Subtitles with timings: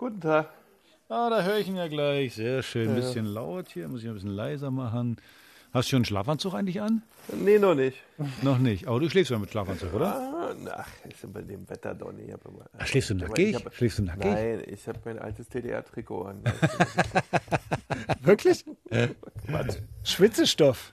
[0.00, 0.48] Guten Tag.
[1.10, 2.34] Ah, da höre ich ihn ja gleich.
[2.34, 2.88] Sehr schön.
[2.88, 5.18] Ein bisschen laut hier, muss ich ein bisschen leiser machen.
[5.72, 7.02] Hast du schon einen Schlafanzug eigentlich an?
[7.32, 7.96] Nee, noch nicht.
[8.42, 8.88] Noch nicht.
[8.88, 10.52] Aber du schläfst ja mit Schlafanzug, oder?
[10.74, 12.28] Ach, ist bei dem Wetter doch nicht.
[12.28, 13.50] Immer, Ach, schläfst du nackig?
[13.56, 14.24] Ich hab- Schläfst du nackig?
[14.24, 16.42] Nein, ich habe mein altes DDR-Trikot an.
[18.22, 18.64] Wirklich?
[20.02, 20.92] Schwitzestoff.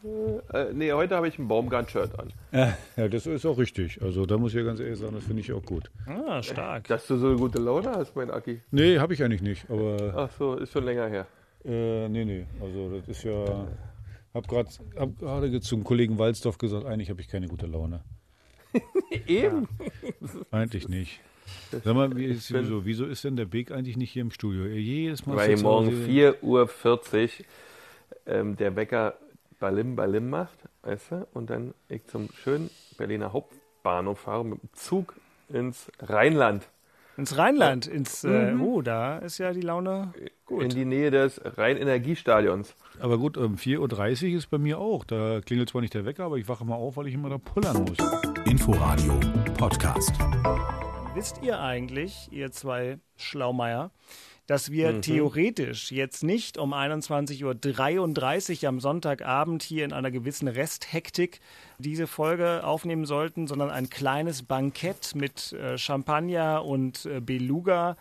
[0.54, 2.34] äh, nee, heute habe ich ein Baumgart-Shirt an.
[2.52, 4.02] Ja, ja, das ist auch richtig.
[4.02, 5.89] Also da muss ich ja ganz ehrlich sagen, das finde ich auch gut.
[6.05, 6.88] Ah, stark.
[6.88, 8.62] Dass du so eine gute Laune hast, mein Aki.
[8.71, 9.70] Nee, habe ich eigentlich nicht.
[9.71, 11.25] Aber Ach so, ist schon länger her.
[11.66, 12.46] äh, nee, nee.
[12.62, 13.68] Also das ist ja...
[14.34, 18.04] Hab gerade hab gerade zum Kollegen Walzdorf gesagt, eigentlich habe ich keine gute Laune.
[19.28, 19.68] Eben.
[20.52, 21.22] Eigentlich nicht.
[21.72, 24.66] Sag mal, wie ist, wieso, wieso ist denn der Beek eigentlich nicht hier im Studio?
[24.66, 27.46] Jedes Mal Weil morgen Hause- 4.40 Uhr
[28.26, 29.18] ähm, der Wecker
[29.60, 31.28] Balim Balim macht, weißt du?
[31.34, 35.16] Und dann ich zum schönen Berliner Hauptbahnhof fahre mit dem Zug
[35.50, 36.67] ins Rheinland.
[37.17, 40.73] Ins Rheinland, ins, äh, oh, da ist ja die Laune In gut.
[40.73, 42.75] die Nähe des Rhein-Energiestadions.
[43.00, 45.03] Aber gut, um 4.30 Uhr ist bei mir auch.
[45.03, 47.39] Da klingelt zwar nicht der Wecker, aber ich wache mal auf, weil ich immer da
[47.39, 47.97] pullern muss.
[48.45, 49.19] Inforadio
[49.58, 50.11] Podcast.
[51.16, 53.89] Wisst ihr eigentlich, ihr zwei Schlaumeier,
[54.48, 61.42] dass wir theoretisch jetzt nicht um 21.33 Uhr am Sonntagabend hier in einer gewissen Resthektik
[61.78, 67.98] diese Folge aufnehmen sollten, sondern ein kleines Bankett mit äh, Champagner und äh, Beluga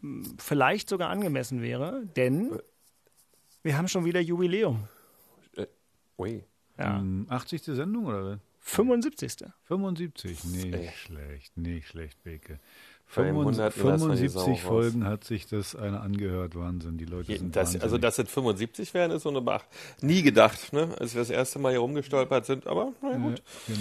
[0.00, 2.58] mh, vielleicht sogar angemessen wäre, denn
[3.62, 4.88] wir haben schon wieder Jubiläum.
[6.18, 6.44] Ui.
[6.78, 6.98] Ja.
[6.98, 7.62] Ähm, 80.
[7.62, 8.38] Sendung oder was?
[8.60, 9.48] 75.
[9.64, 10.44] 75?
[10.44, 10.90] Nicht Ey.
[10.96, 12.58] schlecht, nicht schlecht, Beke.
[13.14, 13.72] Beim 100.
[13.72, 14.60] 75 lassen wir die Sau raus.
[14.60, 16.54] Folgen hat sich das einer angehört.
[16.56, 19.64] Wahnsinn, die Leute sind Das, also, dass es 75 werden, ist so eine Bach.
[20.00, 20.88] Nie gedacht, ne?
[20.98, 22.66] als wir das erste Mal hier rumgestolpert sind.
[22.66, 23.42] Aber na gut.
[23.66, 23.78] Genau.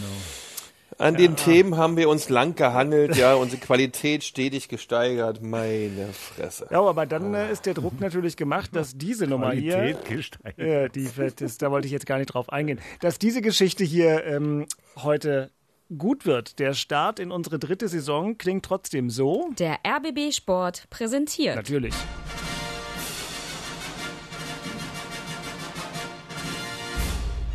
[0.97, 5.41] An den Themen haben wir uns lang gehangelt, ja, unsere Qualität stetig gesteigert.
[5.41, 6.67] Meine Fresse.
[6.71, 10.57] Ja, aber dann äh, ist der Druck natürlich gemacht, dass diese Nummer hier Qualität gesteigert.
[10.57, 12.79] Ja, die, das, da wollte ich jetzt gar nicht drauf eingehen.
[13.01, 15.51] Dass diese Geschichte hier ähm, heute
[15.97, 16.59] gut wird.
[16.59, 19.49] Der Start in unsere dritte Saison klingt trotzdem so.
[19.57, 21.55] Der RBB Sport präsentiert.
[21.55, 21.93] Natürlich.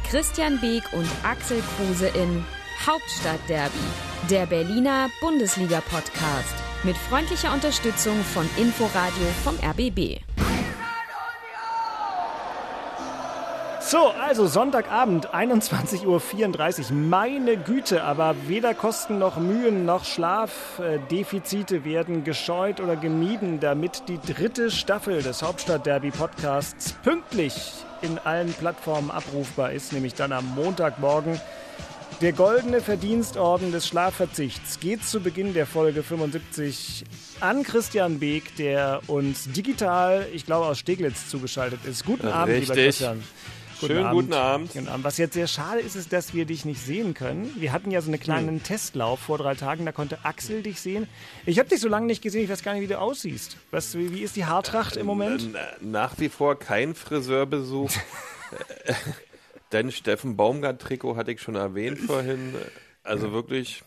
[0.08, 2.44] Christian Beek und Axel Kruse in
[2.84, 3.78] Hauptstadtderby,
[4.28, 6.54] der Berliner Bundesliga-Podcast.
[6.82, 10.20] Mit freundlicher Unterstützung von Inforadio vom RBB.
[13.91, 16.93] So, also Sonntagabend, 21.34 Uhr.
[16.93, 24.21] Meine Güte, aber weder Kosten noch Mühen noch Schlafdefizite werden gescheut oder gemieden, damit die
[24.21, 31.41] dritte Staffel des Hauptstadtderby-Podcasts pünktlich in allen Plattformen abrufbar ist, nämlich dann am Montagmorgen.
[32.21, 37.07] Der goldene Verdienstorden des Schlafverzichts geht zu Beginn der Folge 75
[37.41, 42.05] an Christian Beek, der uns digital, ich glaube, aus Steglitz zugeschaltet ist.
[42.05, 43.09] Guten Abend, lieber Richtig.
[43.86, 44.72] Schönen guten Abend.
[44.72, 45.04] Guten Abend.
[45.04, 47.54] Was jetzt sehr schade ist, ist, dass wir dich nicht sehen können.
[47.58, 48.62] Wir hatten ja so einen kleinen Hm.
[48.62, 51.06] Testlauf vor drei Tagen, da konnte Axel dich sehen.
[51.46, 53.56] Ich habe dich so lange nicht gesehen, ich weiß gar nicht, wie du aussiehst.
[53.70, 55.50] Was, wie, ist die Haartracht im Moment?
[55.52, 57.91] Na, nach wie vor kein Friseurbesuch.
[59.72, 62.54] Denn Steffen Baumgart-Trikot hatte ich schon erwähnt vorhin.
[63.02, 63.82] Also wirklich,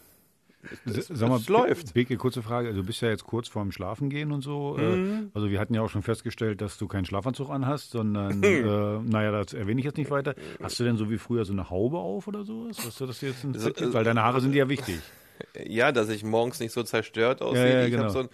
[0.85, 1.93] S- Sag mal, es läuft.
[1.93, 2.69] Beke, kurze Frage.
[2.69, 4.77] Also du bist ja jetzt kurz vorm Schlafengehen und so.
[4.77, 5.29] Mhm.
[5.33, 8.61] Äh, Also wir hatten ja auch schon festgestellt, dass du keinen Schlafanzug anhast, sondern, äh,
[8.99, 10.35] naja, das erwähne ich jetzt nicht weiter.
[10.61, 12.77] Hast du denn so wie früher so eine Haube auf oder sowas?
[12.85, 13.93] Hast du das jetzt ein Fit gibt?
[13.93, 14.99] Weil deine Haare sind ja wichtig.
[15.65, 17.67] ja, dass ich morgens nicht so zerstört aussehe.
[17.73, 18.09] Ja, ja, ich genau.
[18.09, 18.29] so ein,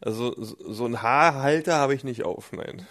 [0.00, 2.86] also so so ein Haarhalter habe ich nicht auf, nein.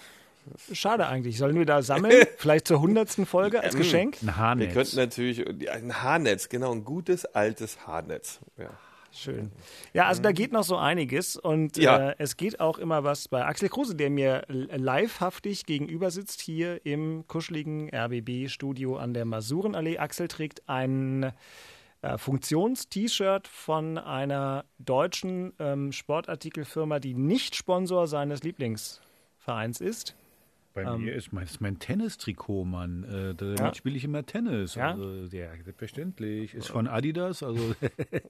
[0.72, 1.38] Schade eigentlich.
[1.38, 2.26] Sollen wir da sammeln?
[2.38, 4.18] Vielleicht zur hundertsten Folge als Geschenk?
[4.22, 4.74] Ein Wir Haarnetz.
[4.74, 8.40] könnten natürlich ein Haarnetz, genau, ein gutes altes Haarnetz.
[8.58, 8.70] Ja.
[9.12, 9.52] Schön.
[9.92, 12.10] Ja, also da geht noch so einiges und Ja.
[12.12, 16.86] äh, es geht auch immer was bei Axel Kruse, der mir livehaftig gegenüber sitzt hier
[16.86, 19.98] im kuscheligen RBB-Studio an der Masurenallee.
[19.98, 21.32] Axel trägt ein
[22.04, 30.16] äh, Funktions-T-Shirt von einer deutschen ähm, Sportartikelfirma, die nicht Sponsor seines Lieblingsvereins ist.
[30.84, 31.04] Bei Ähm.
[31.04, 33.04] mir ist mein, ist mein Tennistrikot, Mann.
[33.04, 33.74] Äh, damit Ja.
[33.74, 34.76] spiele ich immer Tennis.
[34.76, 34.92] Ja?
[34.92, 36.54] Also, ja, selbstverständlich.
[36.54, 37.44] Ist von Adidas.
[37.44, 37.76] Also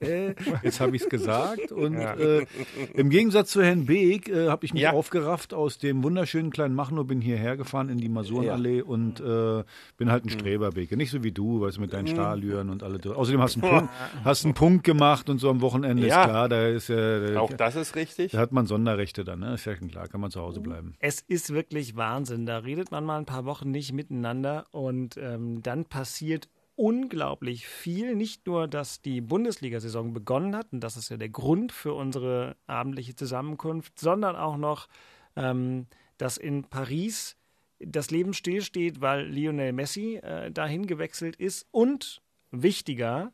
[0.62, 1.72] jetzt habe ich es gesagt.
[1.72, 2.46] Und äh,
[2.94, 4.92] im Gegensatz zu Herrn Beek äh, habe ich mich Ja.
[4.92, 9.64] aufgerafft aus dem wunderschönen kleinen Machnow, bin hierher gefahren in die Masurenallee und äh,
[9.96, 10.96] bin halt ein Streber, Beke.
[10.96, 12.98] Nicht so wie du, weißt du, mit deinen Stahlüren und alle.
[13.14, 13.94] Außerdem hast du einen, Punkt,
[14.24, 16.22] hast einen Punkt gemacht und so am Wochenende Ja.
[16.22, 17.38] ist klar, da ist ja.
[17.40, 18.32] Auch das ist richtig.
[18.32, 19.54] Da hat man Sonderrechte dann, ne?
[19.54, 20.94] Ist ja klar, kann man zu Hause bleiben.
[20.98, 22.39] Es ist wirklich Wahnsinn.
[22.46, 28.14] Da redet man mal ein paar Wochen nicht miteinander und ähm, dann passiert unglaublich viel.
[28.14, 32.56] Nicht nur, dass die Bundesliga-Saison begonnen hat, und das ist ja der Grund für unsere
[32.66, 34.88] abendliche Zusammenkunft, sondern auch noch,
[35.36, 37.36] ähm, dass in Paris
[37.78, 41.66] das Leben stillsteht, weil Lionel Messi äh, dahin gewechselt ist.
[41.70, 43.32] Und wichtiger,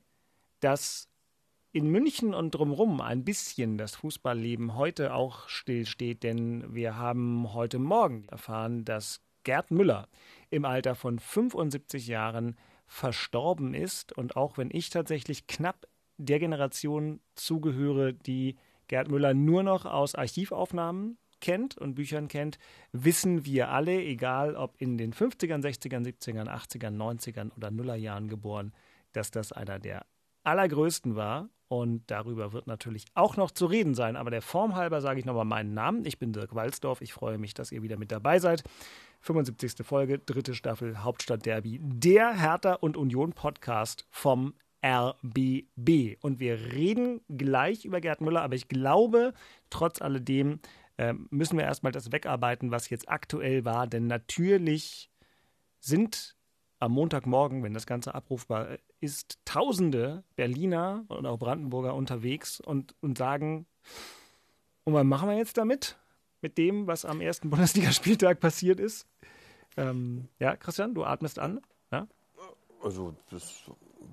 [0.61, 1.09] dass
[1.77, 7.79] in München und drumherum ein bisschen das Fußballleben heute auch stillsteht, denn wir haben heute
[7.79, 10.09] Morgen erfahren, dass Gerd Müller
[10.49, 12.57] im Alter von 75 Jahren
[12.87, 14.17] verstorben ist.
[14.17, 15.87] Und auch wenn ich tatsächlich knapp
[16.17, 18.57] der Generation zugehöre, die
[18.89, 22.59] Gerd Müller nur noch aus Archivaufnahmen kennt und Büchern kennt,
[22.93, 28.73] wissen wir alle, egal ob in den 50ern, 60ern, 70ern, 80ern, 90ern oder Nullerjahren geboren,
[29.13, 30.07] dass das einer der
[30.43, 31.51] allergrößten war.
[31.69, 34.17] Und darüber wird natürlich auch noch zu reden sein.
[34.17, 36.05] Aber der Form halber sage ich nochmal meinen Namen.
[36.05, 37.01] Ich bin Dirk Walzdorf.
[37.01, 38.63] Ich freue mich, dass ihr wieder mit dabei seid.
[39.23, 39.85] 75.
[39.85, 41.81] Folge, dritte Staffel Hauptstadt Derby.
[41.83, 44.55] Der Hertha und Union Podcast vom
[44.85, 46.19] RBB.
[46.21, 49.33] Und wir reden gleich über Gerd Müller, aber ich glaube,
[49.69, 50.61] trotz alledem
[50.97, 53.89] äh, müssen wir erstmal das wegarbeiten, was jetzt aktuell war.
[53.89, 55.11] Denn natürlich
[55.81, 56.37] sind
[56.79, 63.19] am Montagmorgen, wenn das Ganze abrufbar ist, tausende Berliner und auch Brandenburger unterwegs und, und
[63.19, 63.67] sagen,
[64.85, 65.97] und was machen wir jetzt damit?
[66.41, 69.07] Mit dem, was am ersten Bundesligaspieltag passiert ist?
[69.77, 71.61] Ähm, ja, Christian, du atmest an.
[71.93, 72.07] Ja?
[72.83, 73.65] Also, das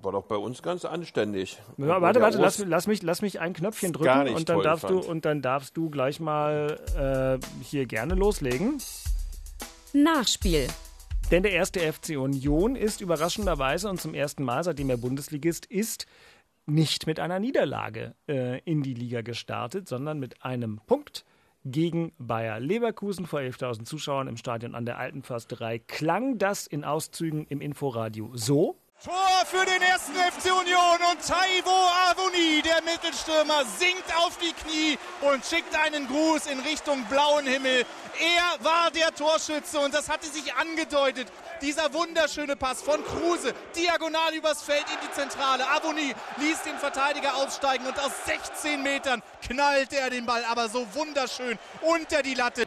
[0.02, 1.58] war doch bei uns ganz anständig.
[1.78, 5.04] Ja, warte, warte, lass, lass, mich, lass mich ein Knöpfchen drücken und dann darfst fand.
[5.04, 8.78] du und dann darfst du gleich mal äh, hier gerne loslegen.
[9.92, 10.66] Nachspiel.
[11.34, 16.06] Denn der erste FC Union ist überraschenderweise und zum ersten Mal, seitdem er Bundesligist ist,
[16.64, 21.24] nicht mit einer Niederlage äh, in die Liga gestartet, sondern mit einem Punkt
[21.64, 25.80] gegen Bayer Leverkusen vor 11.000 Zuschauern im Stadion an der Alten Försterei.
[25.80, 28.76] Klang das in Auszügen im Inforadio so?
[29.04, 34.98] Tor für den ersten FC Union und Taiwo Avoni, der Mittelstürmer, sinkt auf die Knie
[35.20, 37.84] und schickt einen Gruß in Richtung blauen Himmel.
[38.18, 41.28] Er war der Torschütze und das hatte sich angedeutet.
[41.60, 45.68] Dieser wunderschöne Pass von Kruse, diagonal übers Feld in die Zentrale.
[45.68, 50.86] Avoni ließ den Verteidiger aussteigen und aus 16 Metern knallt er den Ball aber so
[50.94, 52.66] wunderschön unter die Latte.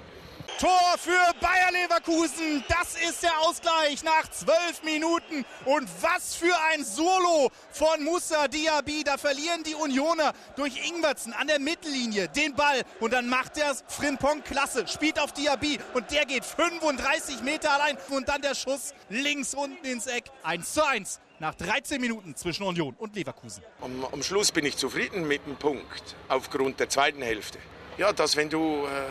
[0.59, 2.63] Tor für Bayer Leverkusen.
[2.68, 5.45] Das ist der Ausgleich nach zwölf Minuten.
[5.65, 9.04] Und was für ein Solo von Musa Diaby.
[9.04, 12.81] Da verlieren die Unioner durch Ingwertsen an der Mittellinie den Ball.
[13.00, 14.88] Und dann macht er es Frimpong klasse.
[14.88, 15.77] Spielt auf Diaby.
[15.94, 17.95] Und der geht 35 Meter allein.
[18.09, 20.25] Und dann der Schuss links unten ins Eck.
[20.42, 23.62] 1 zu 1 nach 13 Minuten zwischen Union und Leverkusen.
[23.81, 27.59] Am, am, Schluss bin ich zufrieden mit dem Punkt aufgrund der zweiten Hälfte.
[28.00, 29.06] Ja, dass wenn du äh,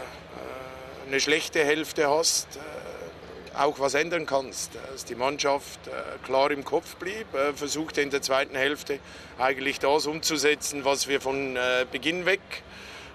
[1.06, 4.72] eine schlechte Hälfte hast, äh, auch was ändern kannst.
[4.92, 5.90] Dass die Mannschaft äh,
[6.24, 8.98] klar im Kopf blieb, äh, versuchte in der zweiten Hälfte
[9.38, 11.58] eigentlich das umzusetzen, was wir von
[11.92, 12.40] Beginn weg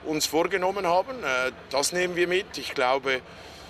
[0.05, 1.15] uns vorgenommen haben.
[1.71, 2.57] Das nehmen wir mit.
[2.57, 3.21] Ich glaube,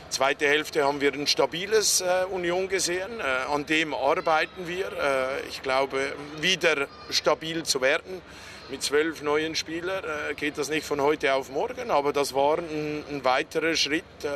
[0.09, 3.21] zweite Hälfte haben wir ein stabiles Union gesehen.
[3.21, 4.91] An dem arbeiten wir.
[5.49, 8.21] Ich glaube, wieder stabil zu werden
[8.71, 12.57] mit zwölf neuen Spielern äh, geht das nicht von heute auf morgen, aber das war
[12.57, 14.29] ein, ein weiterer Schritt äh,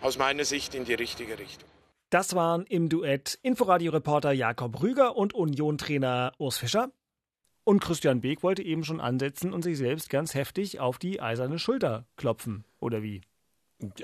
[0.00, 1.68] aus meiner Sicht in die richtige Richtung.
[2.10, 6.92] Das waren im Duett Inforadio-Reporter Jakob Rüger und Union-Trainer Urs Fischer.
[7.64, 11.58] Und Christian Beek wollte eben schon ansetzen und sich selbst ganz heftig auf die eiserne
[11.58, 13.22] Schulter klopfen, oder wie?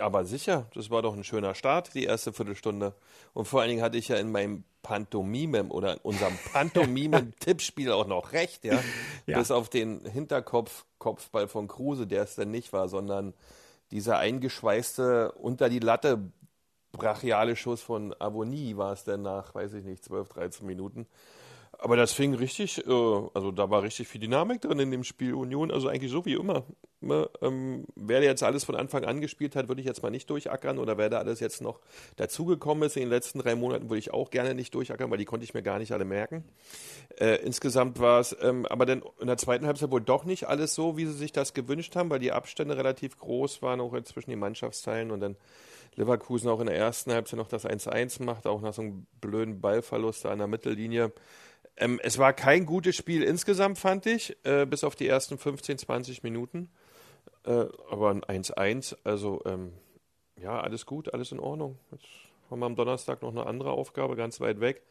[0.00, 2.94] Aber sicher, das war doch ein schöner Start, die erste Viertelstunde.
[3.32, 8.06] Und vor allen Dingen hatte ich ja in meinem Pantomime oder in unserem Pantomime-Tippspiel auch
[8.06, 8.80] noch recht, ja?
[9.26, 9.38] ja.
[9.38, 13.32] Bis auf den Hinterkopf, Kopfball von Kruse, der es denn nicht war, sondern
[13.90, 16.32] dieser eingeschweißte unter die Latte
[16.92, 21.06] brachiale Schuss von Avonie war es denn nach, weiß ich nicht, 12, 13 Minuten.
[21.82, 25.34] Aber das fing richtig, äh, also da war richtig viel Dynamik drin in dem Spiel
[25.34, 26.62] Union, also eigentlich so wie immer.
[27.00, 27.28] Ne?
[27.40, 30.78] Ähm, wer jetzt alles von Anfang an gespielt hat, würde ich jetzt mal nicht durchackern
[30.78, 31.80] oder wer da alles jetzt noch
[32.14, 35.24] dazugekommen ist in den letzten drei Monaten, würde ich auch gerne nicht durchackern, weil die
[35.24, 36.44] konnte ich mir gar nicht alle merken.
[37.18, 40.76] Äh, insgesamt war es ähm, aber dann in der zweiten Halbzeit wohl doch nicht alles
[40.76, 44.30] so, wie sie sich das gewünscht haben, weil die Abstände relativ groß waren, auch zwischen
[44.30, 45.36] den Mannschaftsteilen und dann
[45.96, 49.60] Leverkusen auch in der ersten Halbzeit noch das 1-1 macht, auch nach so einem blöden
[49.60, 51.12] Ballverlust an der Mittellinie.
[51.76, 55.78] Ähm, es war kein gutes Spiel insgesamt, fand ich, äh, bis auf die ersten 15,
[55.78, 56.70] 20 Minuten.
[57.44, 59.72] Äh, aber ein 1-1, also ähm,
[60.40, 61.78] ja, alles gut, alles in Ordnung.
[61.90, 62.06] Jetzt
[62.50, 64.82] haben wir am Donnerstag noch eine andere Aufgabe, ganz weit weg,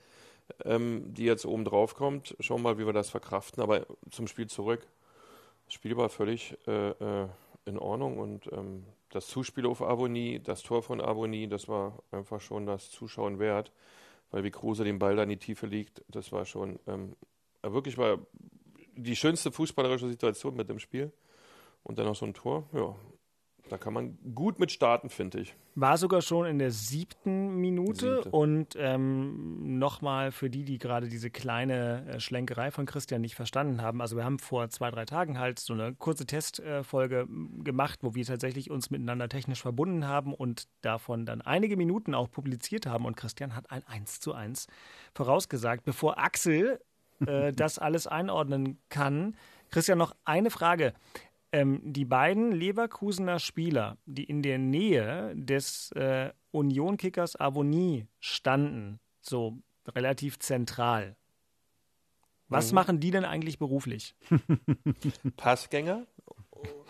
[0.66, 2.36] ähm, die jetzt oben drauf kommt.
[2.40, 3.62] Schauen wir mal, wie wir das verkraften.
[3.62, 4.88] Aber zum Spiel zurück.
[5.66, 7.28] Das Spiel war völlig äh, äh
[7.66, 12.42] in Ordnung und ähm, das Zuspiel auf Abonnie, das Tor von Abonnie, das war einfach
[12.42, 13.72] schon das Zuschauen wert
[14.32, 17.16] weil wie Kruse den Ball da in die Tiefe liegt, das war schon ähm,
[17.62, 18.20] wirklich war
[18.96, 21.12] die schönste fußballerische Situation mit dem Spiel.
[21.84, 22.96] Und dann noch so ein Tor, ja,
[23.72, 25.56] da kann man gut mit starten, finde ich.
[25.76, 28.16] War sogar schon in der siebten Minute.
[28.16, 28.30] Siebte.
[28.32, 33.82] Und ähm, nochmal für die, die gerade diese kleine äh, Schlenkerei von Christian nicht verstanden
[33.82, 34.02] haben.
[34.02, 38.14] Also wir haben vor zwei, drei Tagen halt so eine kurze Testfolge äh, gemacht, wo
[38.14, 43.06] wir tatsächlich uns miteinander technisch verbunden haben und davon dann einige Minuten auch publiziert haben.
[43.06, 44.68] Und Christian hat ein 1 zu 1
[45.14, 46.82] vorausgesagt, bevor Axel
[47.26, 49.38] äh, das alles einordnen kann.
[49.70, 50.94] Christian, noch eine Frage.
[51.54, 59.58] Ähm, die beiden Leverkusener Spieler, die in der Nähe des äh, Union-Kickers Avonie standen, so
[59.88, 61.18] relativ zentral,
[62.52, 62.76] was mhm.
[62.76, 64.14] machen die denn eigentlich beruflich?
[65.38, 66.06] Passgänger.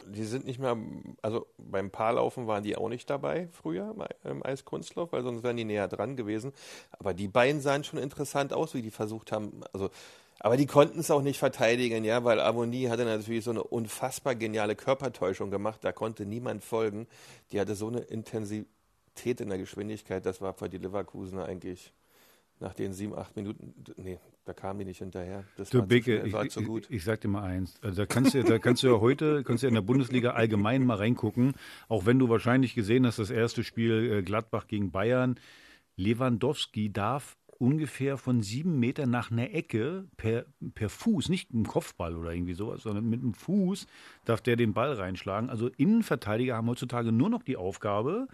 [0.08, 0.76] Die sind nicht mehr,
[1.22, 5.64] also beim Paarlaufen waren die auch nicht dabei früher im Eiskunstlauf, weil sonst wären die
[5.64, 6.52] näher dran gewesen.
[6.92, 9.62] Aber die beiden sahen schon interessant aus, wie die versucht haben.
[9.72, 9.92] Also
[10.44, 14.34] aber die konnten es auch nicht verteidigen, ja, weil Avonie hatte natürlich so eine unfassbar
[14.34, 15.84] geniale Körpertäuschung gemacht.
[15.84, 17.08] Da konnte niemand folgen.
[17.52, 20.26] Die hatte so eine Intensität in der Geschwindigkeit.
[20.26, 21.94] Das war für die Leverkusener eigentlich
[22.60, 25.44] nach den sieben, acht Minuten, nee, da kamen die nicht hinterher.
[25.58, 26.86] Das du, war, Beke, zu, war ich, zu gut.
[26.90, 29.44] Ich, ich sag dir mal eins, also da kannst du, da kannst du ja heute,
[29.44, 31.54] kannst du ja in der Bundesliga allgemein mal reingucken,
[31.88, 35.40] auch wenn du wahrscheinlich gesehen hast, das erste Spiel äh, Gladbach gegen Bayern.
[35.98, 41.70] Lewandowski darf ungefähr von sieben Metern nach einer Ecke per, per Fuß, nicht mit dem
[41.70, 43.86] Kopfball oder irgendwie sowas, sondern mit dem Fuß
[44.26, 45.50] darf der den Ball reinschlagen.
[45.50, 48.28] Also Innenverteidiger haben heutzutage nur noch die Aufgabe,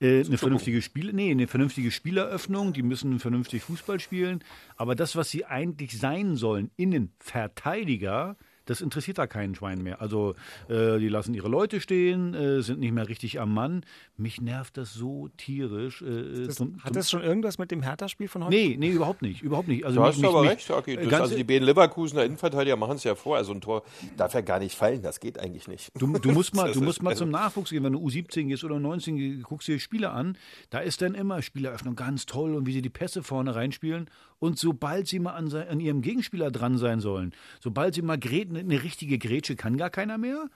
[0.00, 4.42] äh, eine vernünftige Spiel, nee, eine vernünftige Spieleröffnung, die müssen vernünftig Fußball spielen.
[4.76, 10.00] Aber das, was sie eigentlich sein sollen, Innenverteidiger, das interessiert da keinen Schwein mehr.
[10.00, 10.34] Also
[10.68, 13.84] äh, die lassen ihre Leute stehen, äh, sind nicht mehr richtig am Mann.
[14.16, 16.02] Mich nervt das so tierisch.
[16.02, 18.54] Äh, das, zum, hat das schon irgendwas mit dem Hertha-Spiel von heute?
[18.54, 19.42] Nee, nee, überhaupt nicht.
[19.42, 19.86] Überhaupt nicht.
[19.86, 20.98] Also du hast mich, aber mich, recht, okay.
[21.08, 23.36] das, also die beiden Leverkusener Innenverteidiger machen es ja vor.
[23.36, 23.82] Also ein Tor
[24.16, 25.90] darf ja gar nicht fallen, das geht eigentlich nicht.
[25.98, 28.78] Du, du musst mal, du musst mal zum Nachwuchs gehen, wenn du U17 gehst oder
[28.78, 30.36] 19 guckst dir Spieler an,
[30.70, 34.10] da ist dann immer Spieleröffnung ganz toll und wie sie die Pässe vorne reinspielen.
[34.38, 38.56] Und sobald sie mal an, an ihrem Gegenspieler dran sein sollen, sobald sie mal gräten,
[38.56, 40.48] eine richtige Grätsche kann gar keiner mehr.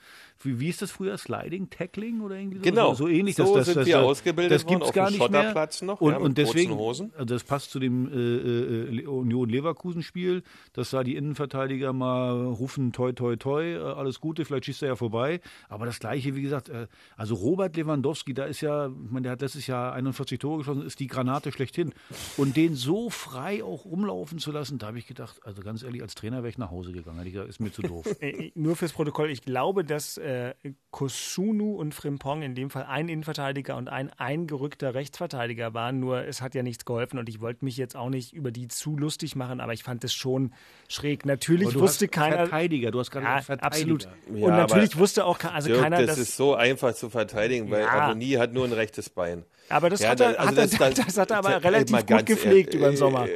[0.42, 1.16] Wie, wie ist das früher?
[1.16, 2.62] Sliding, Tackling oder irgendwie so?
[2.62, 2.94] Genau.
[2.94, 3.36] So ähnlich.
[3.36, 5.68] So das, das, sind das, wir ausgebildet das gibt's gar nicht mehr.
[5.82, 6.00] noch.
[6.00, 10.90] Und, ja, und deswegen, also das passt zu dem äh, äh, Union Leverkusen Spiel, dass
[10.90, 14.96] da die Innenverteidiger mal rufen, toi, toi, toi, äh, alles Gute, vielleicht schießt er ja
[14.96, 15.40] vorbei.
[15.68, 19.32] Aber das Gleiche, wie gesagt, äh, also Robert Lewandowski, da ist ja, ich meine, der
[19.32, 21.92] hat letztes Jahr 41 Tore geschossen, ist die Granate schlechthin.
[22.36, 26.02] Und den so frei auch rumlaufen zu lassen, da habe ich gedacht, also ganz ehrlich,
[26.02, 27.18] als Trainer wäre ich nach Hause gegangen.
[27.18, 28.04] Hätte ich gesagt, ist mir zu doof.
[28.54, 30.54] Nur fürs Protokoll, ich glaube, dass äh,
[30.90, 36.00] Kosunu und Frimpong in dem Fall ein Innenverteidiger und ein eingerückter Rechtsverteidiger waren.
[36.00, 38.68] Nur es hat ja nichts geholfen und ich wollte mich jetzt auch nicht über die
[38.68, 40.52] zu lustig machen, aber ich fand es schon
[40.88, 41.24] schräg.
[41.24, 42.36] Natürlich wusste keiner.
[42.38, 43.66] Verteidiger, du hast gerade ja, Verteidiger.
[43.66, 44.08] Absolut.
[44.34, 46.04] Ja, und natürlich wusste auch also Dirk, keiner.
[46.04, 47.88] Das ist so einfach zu verteidigen, weil ja.
[47.88, 49.44] Aboni hat nur ein rechtes Bein.
[49.68, 52.26] Aber das, ja, hat, er, also hat, das, er, das, hat er aber relativ gut
[52.26, 53.26] gepflegt über den Sommer.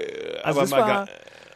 [0.44, 1.08] Also aber mal, war,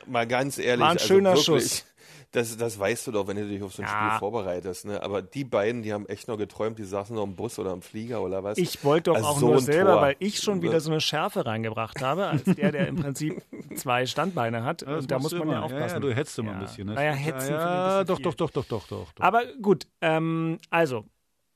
[0.06, 0.80] mal ganz ehrlich.
[0.80, 1.84] War ein also schöner also wirklich, Schuss
[2.32, 4.08] das, das weißt du doch, wenn du dich auf so ein ja.
[4.08, 4.84] Spiel vorbereitest.
[4.84, 5.02] Ne?
[5.02, 7.80] Aber die beiden, die haben echt noch geträumt, die saßen noch im Bus oder im
[7.80, 8.58] Flieger oder was.
[8.58, 10.02] Ich wollte doch also auch so nur selber, Tor.
[10.02, 13.42] weil ich schon wieder so eine Schärfe reingebracht habe, als der, der im Prinzip
[13.76, 14.82] zwei Standbeine hat.
[14.82, 15.52] Ja, und da muss man immer.
[15.52, 15.88] ja aufpassen.
[15.88, 16.86] Ja, ja, du hetzt immer ein bisschen.
[16.88, 16.94] Ne?
[16.94, 19.24] Naja, hetzen ja, doch, doch, doch, doch, doch, doch, doch.
[19.24, 21.06] Aber gut, ähm, also,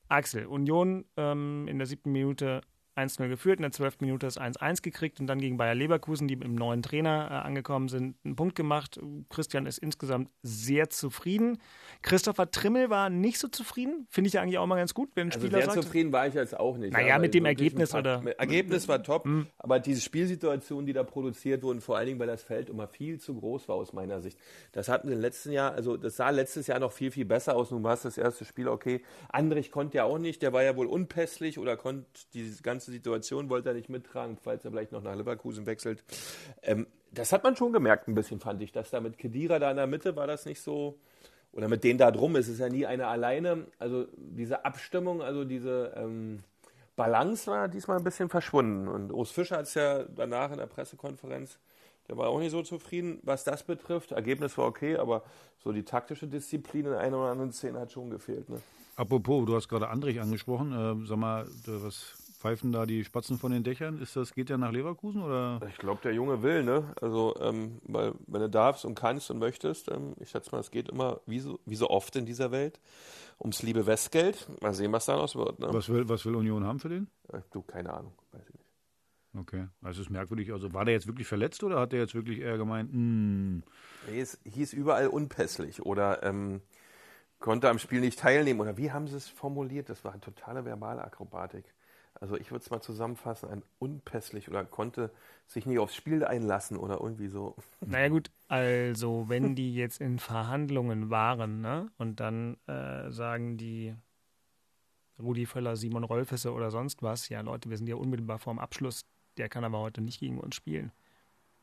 [0.09, 2.61] Axel, Union ähm, in der siebten Minute
[2.95, 4.01] 1-0 geführt, in der 12.
[4.01, 7.33] Minute das 1-1 gekriegt und dann gegen Bayer Leverkusen, die mit dem neuen Trainer äh,
[7.47, 8.99] angekommen sind, einen Punkt gemacht.
[9.29, 11.59] Christian ist insgesamt sehr zufrieden.
[12.01, 15.27] Christopher Trimmel war nicht so zufrieden, finde ich ja eigentlich auch mal ganz gut, wenn
[15.27, 16.93] ein also Spieler sehr sagt, zufrieden war ich jetzt auch nicht.
[16.93, 18.23] Naja, mit dem Ergebnis paar, oder?
[18.37, 19.47] Ergebnis war top, mhm.
[19.57, 23.19] aber diese Spielsituationen, die da produziert wurden, vor allen Dingen, weil das Feld immer viel
[23.19, 24.37] zu groß war aus meiner Sicht.
[24.71, 27.55] Das hatten wir im letzten Jahr, also das sah letztes Jahr noch viel, viel besser
[27.55, 27.71] aus.
[27.71, 29.01] Nun war es das erste Spiel okay.
[29.29, 33.49] Andrich konnte ja auch nicht, der war ja wohl unpässlich oder konnte diese ganze Situation
[33.49, 36.03] wollte er nicht mittragen, falls er vielleicht noch nach Leverkusen wechselt.
[36.61, 39.69] Ähm, das hat man schon gemerkt ein bisschen, fand ich, dass da mit Kedira da
[39.69, 40.97] in der Mitte war das nicht so,
[41.51, 43.67] oder mit denen da drum ist es ja nie einer alleine.
[43.77, 46.43] Also diese Abstimmung, also diese ähm,
[46.95, 48.87] Balance war diesmal ein bisschen verschwunden.
[48.87, 51.59] Und Urs Fischer hat es ja danach in der Pressekonferenz,
[52.09, 54.11] der war auch nicht so zufrieden, was das betrifft.
[54.11, 55.23] Ergebnis war okay, aber
[55.63, 58.49] so die taktische Disziplin in einer oder anderen Szene hat schon gefehlt.
[58.49, 58.61] Ne?
[58.95, 60.71] Apropos, du hast gerade Andrich angesprochen.
[60.73, 64.01] Äh, sag mal, was pfeifen da die Spatzen von den Dächern?
[64.01, 65.61] Ist das, geht der nach Leverkusen oder?
[65.69, 66.93] Ich glaube, der Junge will, ne?
[67.01, 70.69] Also, ähm, weil, wenn du darfst und kannst und möchtest, ähm, ich schätze mal, es
[70.69, 72.81] geht immer, wie so, wie so oft in dieser Welt,
[73.39, 74.45] ums liebe Westgeld.
[74.61, 75.59] Mal sehen, was da noch wird.
[75.59, 75.67] Ne?
[75.71, 77.07] Was, will, was will Union haben für den?
[77.31, 78.65] Äh, du, keine Ahnung, weiß ich nicht.
[79.35, 80.51] Okay, also es ist merkwürdig.
[80.51, 83.63] Also war der jetzt wirklich verletzt oder hat der jetzt wirklich eher gemeint, hm.
[84.13, 86.61] Es hieß überall unpässlich oder ähm,
[87.39, 89.89] konnte am Spiel nicht teilnehmen oder wie haben sie es formuliert?
[89.89, 91.73] Das war eine totale Verbalakrobatik.
[92.23, 95.11] Also ich würde es mal zusammenfassen, ein unpässlich oder konnte
[95.45, 97.57] sich nicht aufs Spiel einlassen oder irgendwie so.
[97.85, 103.93] Naja gut, also wenn die jetzt in Verhandlungen waren ne, und dann äh, sagen die
[105.19, 109.03] Rudi Völler, Simon Rolfesse oder sonst was, ja Leute, wir sind ja unmittelbar vorm Abschluss,
[109.35, 110.93] der kann aber heute nicht gegen uns spielen.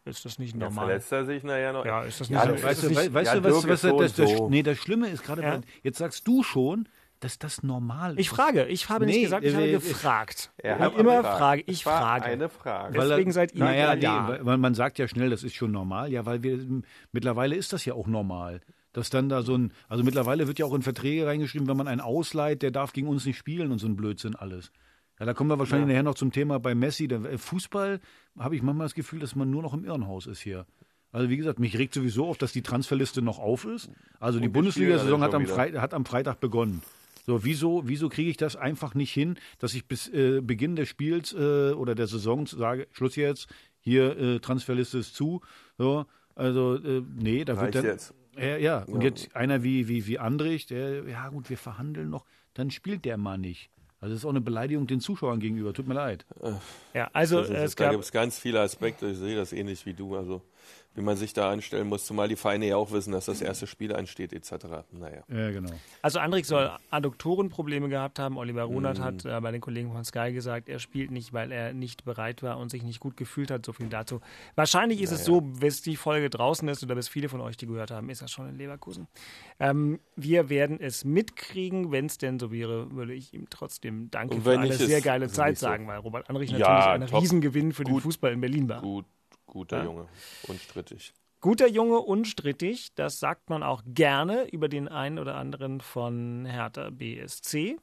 [0.04, 0.74] Ist das nicht normal?
[0.74, 1.86] Ja, verletzt er sich nachher noch?
[1.86, 2.62] Ja, ist das nicht ja, so?
[2.62, 5.60] Weißt, du, weißt, du, was, was, was das, das, nee, das Schlimme ist gerade, ja?
[5.82, 6.86] jetzt sagst du schon,
[7.20, 8.20] dass das normal ist.
[8.20, 10.52] Ich frage, ich habe nee, nicht gesagt, ich äh, habe gefragt.
[10.56, 11.38] Er hat immer gefragt.
[11.38, 12.24] frage, ich frage.
[12.24, 12.98] Eine Frage.
[12.98, 14.38] Deswegen seid ihr naja, ja.
[14.40, 16.10] weil man sagt ja schnell, das ist schon normal.
[16.10, 16.58] Ja, weil wir
[17.12, 18.60] mittlerweile ist das ja auch normal.
[18.92, 21.86] Dass dann da so ein, also mittlerweile wird ja auch in Verträge reingeschrieben, wenn man
[21.86, 24.72] einen ausleiht, der darf gegen uns nicht spielen und so ein Blödsinn alles.
[25.20, 25.94] Ja, da kommen wir wahrscheinlich ja.
[25.94, 27.06] nachher noch zum Thema bei Messi.
[27.06, 28.00] Der äh, Fußball
[28.38, 30.66] habe ich manchmal das Gefühl, dass man nur noch im Irrenhaus ist hier.
[31.12, 33.90] Also wie gesagt, mich regt sowieso auf, dass die Transferliste noch auf ist.
[34.18, 36.82] Also und die Bundesliga-Saison hat, am hat am Freitag begonnen.
[37.30, 40.88] So, wieso, wieso kriege ich das einfach nicht hin, dass ich bis äh, Beginn des
[40.88, 43.46] Spiels äh, oder der Saison sage, Schluss jetzt,
[43.78, 45.40] hier äh, Transferliste ist zu.
[45.78, 47.84] So, also, äh, nee, da Reicht wird dann.
[47.84, 48.14] Jetzt.
[48.36, 49.10] Ja, ja, und ja.
[49.10, 53.16] jetzt einer wie, wie, wie Andrich, der, ja gut, wir verhandeln noch, dann spielt der
[53.16, 53.70] mal nicht.
[54.00, 55.72] Also das ist auch eine Beleidigung den Zuschauern gegenüber.
[55.72, 56.26] Tut mir leid.
[56.94, 59.06] Ja, also ist, es da gibt es ganz viele Aspekte.
[59.06, 60.16] Ich sehe das ähnlich wie du.
[60.16, 60.42] Also
[60.94, 63.66] wie man sich da anstellen muss, zumal die Vereine ja auch wissen, dass das erste
[63.68, 64.66] Spiel ansteht, etc.
[64.90, 65.22] Naja.
[65.28, 65.70] Ja, genau.
[66.02, 68.36] Also Andrik soll Adduktorenprobleme gehabt haben.
[68.36, 69.02] Oliver Runert mm.
[69.02, 72.42] hat äh, bei den Kollegen von Sky gesagt, er spielt nicht, weil er nicht bereit
[72.42, 73.64] war und sich nicht gut gefühlt hat.
[73.64, 74.20] So viel dazu.
[74.56, 75.20] Wahrscheinlich ist naja.
[75.20, 78.10] es so, bis die Folge draußen ist oder bis viele von euch die gehört haben,
[78.10, 79.06] ist das schon in Leverkusen.
[79.60, 81.92] Ähm, wir werden es mitkriegen.
[81.92, 85.58] Wenn es denn so wäre, würde ich ihm trotzdem Danke für eine sehr geile Zeit
[85.58, 85.66] so.
[85.66, 87.02] sagen, weil Robert Andrich natürlich ja, ein.
[87.02, 88.80] Riesengewinn für gut, den Fußball in Berlin war.
[88.80, 89.06] Gut,
[89.50, 89.84] Guter ja.
[89.84, 90.08] Junge,
[90.46, 91.12] unstrittig.
[91.40, 96.90] Guter Junge, unstrittig, das sagt man auch gerne über den einen oder anderen von Hertha
[96.90, 97.78] BSC.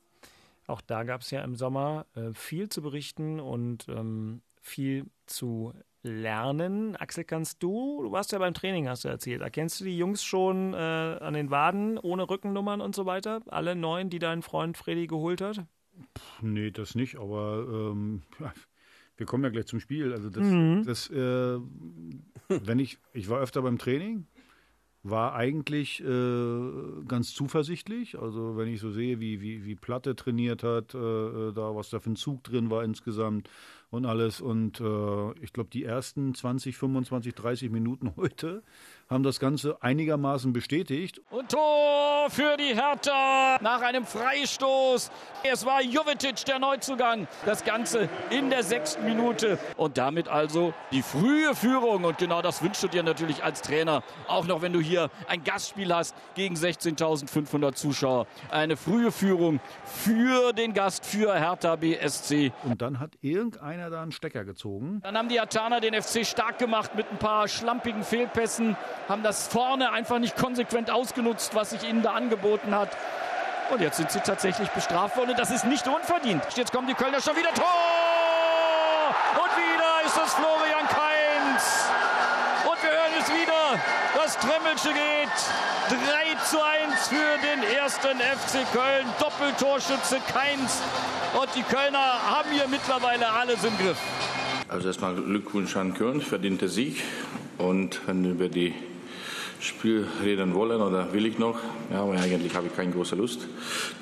[0.67, 5.73] Auch da gab es ja im Sommer äh, viel zu berichten und ähm, viel zu
[6.03, 6.95] lernen.
[6.95, 10.23] Axel, kannst du, du warst ja beim Training, hast du erzählt, erkennst du die Jungs
[10.23, 13.41] schon äh, an den Waden, ohne Rückennummern und so weiter?
[13.47, 15.65] Alle neun, die dein Freund Freddy geholt hat?
[16.13, 18.23] Puh, nee, das nicht, aber ähm,
[19.17, 20.13] wir kommen ja gleich zum Spiel.
[20.13, 20.83] Also das, mhm.
[20.85, 21.59] das äh,
[22.47, 24.27] wenn ich, ich war öfter beim Training,
[25.03, 28.17] war eigentlich äh, ganz zuversichtlich.
[28.19, 31.89] Also wenn ich so sehe, wie, wie, wie Platte trainiert hat, äh, äh da was
[31.89, 33.49] da für ein Zug drin war insgesamt
[33.89, 34.41] und alles.
[34.41, 38.63] Und äh, ich glaube, die ersten 20, 25, 30 Minuten heute
[39.09, 41.21] haben das Ganze einigermaßen bestätigt.
[41.29, 45.11] Und Tor für die Hertha nach einem Freistoß.
[45.43, 47.27] Es war Jovetic der Neuzugang.
[47.45, 49.57] Das Ganze in der sechsten Minute.
[49.77, 52.03] Und damit also die frühe Führung.
[52.03, 54.03] Und genau das wünschst du dir natürlich als Trainer.
[54.27, 58.27] Auch noch, wenn du hier ein Gastspiel hast gegen 16.500 Zuschauer.
[58.49, 62.51] Eine frühe Führung für den Gast, für Hertha BSC.
[62.65, 63.15] Und dann hat
[63.77, 65.01] irgendeiner da einen Stecker gezogen.
[65.03, 68.75] Dann haben die Hertaner den FC stark gemacht mit ein paar schlampigen Fehlpässen
[69.07, 72.89] haben das vorne einfach nicht konsequent ausgenutzt, was sich ihnen da angeboten hat.
[73.69, 75.33] Und jetzt sind sie tatsächlich bestraft worden.
[75.37, 76.43] Das ist nicht unverdient.
[76.55, 77.53] Jetzt kommen die Kölner schon wieder.
[77.53, 77.65] Tor!
[79.35, 81.89] Und wieder ist es Florian Kainz.
[82.65, 83.79] Und wir hören es wieder.
[84.15, 85.37] Das Tremmelsche geht.
[85.89, 89.05] 3 zu 1 für den ersten FC Köln.
[89.19, 90.81] Doppeltorschütze Kainz.
[91.39, 93.97] Und die Kölner haben hier mittlerweile alles im Griff.
[94.67, 97.03] Also erstmal Glückwunsch an Köln, verdienter Sieg.
[97.57, 98.75] Und wenn über die
[99.59, 101.57] Spiel reden wollen oder will ich noch.
[101.91, 103.47] Ja, aber eigentlich habe ich keine große Lust.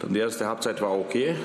[0.01, 1.35] Dann die erste Halbzeit war okay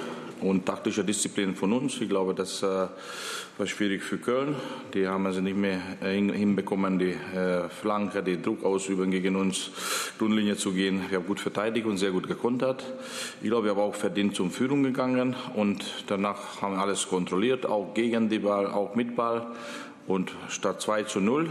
[0.40, 2.00] und taktische Disziplin von uns.
[2.00, 4.56] Ich glaube, das äh, war schwierig für Köln.
[4.94, 9.70] Die haben also nicht mehr äh, hinbekommen, die äh, Flanke, die Druck ausüben gegen uns,
[10.18, 11.04] Grundlinie zu gehen.
[11.08, 12.84] Wir haben gut verteidigt und sehr gut gekontert.
[13.42, 17.66] Ich glaube, wir haben auch verdient zum Führung gegangen und danach haben wir alles kontrolliert,
[17.66, 19.46] auch gegen die Ball, auch mit Ball.
[20.10, 21.48] Und statt 2 zu 0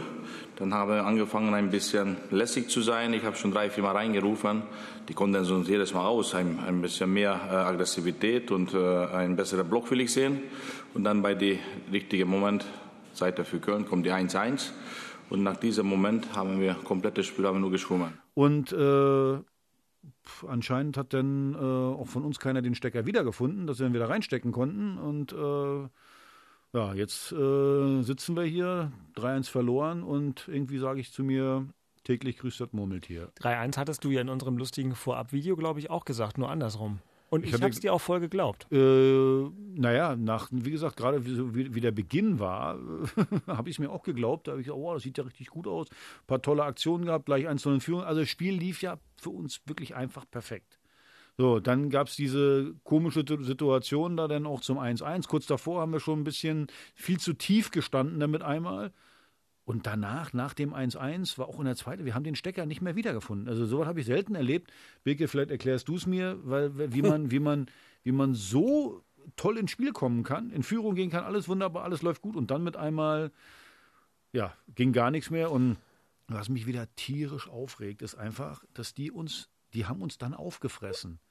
[0.57, 3.13] dann haben wir angefangen, ein bisschen lässig zu sein.
[3.13, 4.63] Ich habe schon drei, vier Mal reingerufen.
[5.07, 6.35] Die konnten uns jedes Mal aus.
[6.35, 10.41] Ein, ein bisschen mehr äh, Aggressivität und äh, ein besserer Block will ich sehen.
[10.93, 11.59] Und dann bei dem
[11.93, 12.65] richtigen Moment,
[13.13, 14.71] Seite für Köln, kommt die 1-1.
[15.29, 18.19] Und nach diesem Moment haben wir komplettes Spiel haben wir nur geschwommen.
[18.33, 19.37] Und äh,
[20.45, 24.09] anscheinend hat dann äh, auch von uns keiner den Stecker wiedergefunden, dass wir ihn wieder
[24.09, 24.97] reinstecken konnten.
[24.97, 25.87] Und äh,
[26.73, 31.67] ja, jetzt äh, sitzen wir hier, 3-1 verloren und irgendwie sage ich zu mir,
[32.03, 33.29] täglich grüßt das Murmeltier.
[33.39, 36.99] 3-1 hattest du ja in unserem lustigen Vorab-Video, glaube ich, auch gesagt, nur andersrum.
[37.29, 38.67] Und ich, ich habe es dir auch voll geglaubt.
[38.71, 42.79] Äh, naja, nach, wie gesagt, gerade wie, wie, der Beginn war,
[43.47, 44.47] habe ich es mir auch geglaubt.
[44.47, 45.89] Da habe ich gesagt, oh, das sieht ja richtig gut aus.
[45.91, 48.03] Ein paar tolle Aktionen gehabt, gleich 1 in Führung.
[48.03, 50.78] Also das Spiel lief ja für uns wirklich einfach perfekt.
[51.39, 55.29] So, dann gab es diese komische Situation da dann auch zum 1-1.
[55.29, 58.91] Kurz davor haben wir schon ein bisschen viel zu tief gestanden damit einmal.
[59.63, 62.81] Und danach, nach dem 1-1, war auch in der zweiten, wir haben den Stecker nicht
[62.81, 63.47] mehr wiedergefunden.
[63.47, 64.69] Also sowas habe ich selten erlebt.
[65.05, 67.67] Birke, vielleicht erklärst du es mir, weil wie man, wie man,
[68.03, 69.01] wie man so
[69.37, 72.51] toll ins Spiel kommen kann, in Führung gehen kann, alles wunderbar, alles läuft gut und
[72.51, 73.31] dann mit einmal,
[74.33, 75.51] ja, ging gar nichts mehr.
[75.51, 75.77] Und
[76.27, 81.21] was mich wieder tierisch aufregt, ist einfach, dass die uns, die haben uns dann aufgefressen.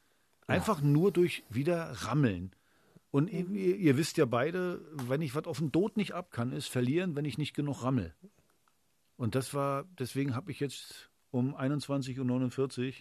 [0.49, 2.53] Einfach nur durch wieder Rammeln.
[3.11, 6.53] Und ihr, ihr, wisst ja beide, wenn ich was auf den Tod nicht ab kann,
[6.53, 8.15] ist verlieren, wenn ich nicht genug rammel.
[9.17, 12.93] Und das war, deswegen habe ich jetzt um 21.49 Uhr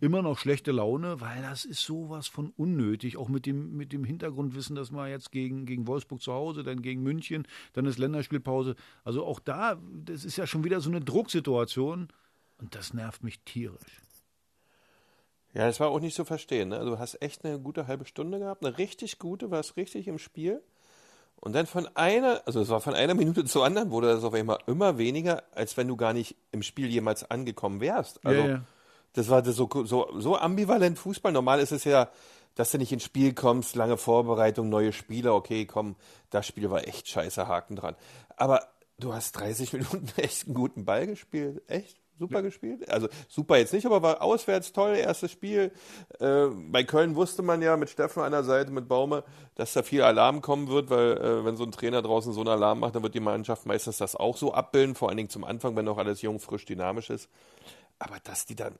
[0.00, 4.04] immer noch schlechte Laune, weil das ist sowas von unnötig, auch mit dem, mit dem
[4.04, 8.74] Hintergrundwissen, dass man jetzt gegen, gegen Wolfsburg zu Hause, dann gegen München, dann ist Länderspielpause.
[9.04, 12.08] Also auch da, das ist ja schon wieder so eine Drucksituation
[12.58, 14.03] und das nervt mich tierisch.
[15.54, 16.70] Ja, das war auch nicht zu verstehen.
[16.70, 16.80] Ne?
[16.80, 20.60] Du hast echt eine gute halbe Stunde gehabt, eine richtig gute, warst richtig im Spiel.
[21.36, 24.34] Und dann von einer, also es war von einer Minute zur anderen, wurde das auf
[24.34, 28.24] einmal immer weniger, als wenn du gar nicht im Spiel jemals angekommen wärst.
[28.26, 28.60] Also ja, ja.
[29.12, 31.32] das war so, so, so ambivalent Fußball.
[31.32, 32.10] Normal ist es ja,
[32.56, 35.94] dass du nicht ins Spiel kommst, lange Vorbereitung, neue Spieler, okay, komm,
[36.30, 37.94] das Spiel war echt scheiße, Haken dran.
[38.36, 38.66] Aber
[38.98, 42.88] du hast 30 Minuten echt einen guten Ball gespielt, echt super gespielt.
[42.88, 45.72] Also super jetzt nicht, aber war auswärts toll, erstes Spiel.
[46.18, 49.24] Äh, bei Köln wusste man ja mit Steffen an der Seite, mit Baume,
[49.54, 52.48] dass da viel Alarm kommen wird, weil äh, wenn so ein Trainer draußen so einen
[52.48, 55.44] Alarm macht, dann wird die Mannschaft meistens das auch so abbilden, vor allen Dingen zum
[55.44, 57.28] Anfang, wenn noch alles jung, frisch, dynamisch ist.
[57.98, 58.78] Aber dass die dann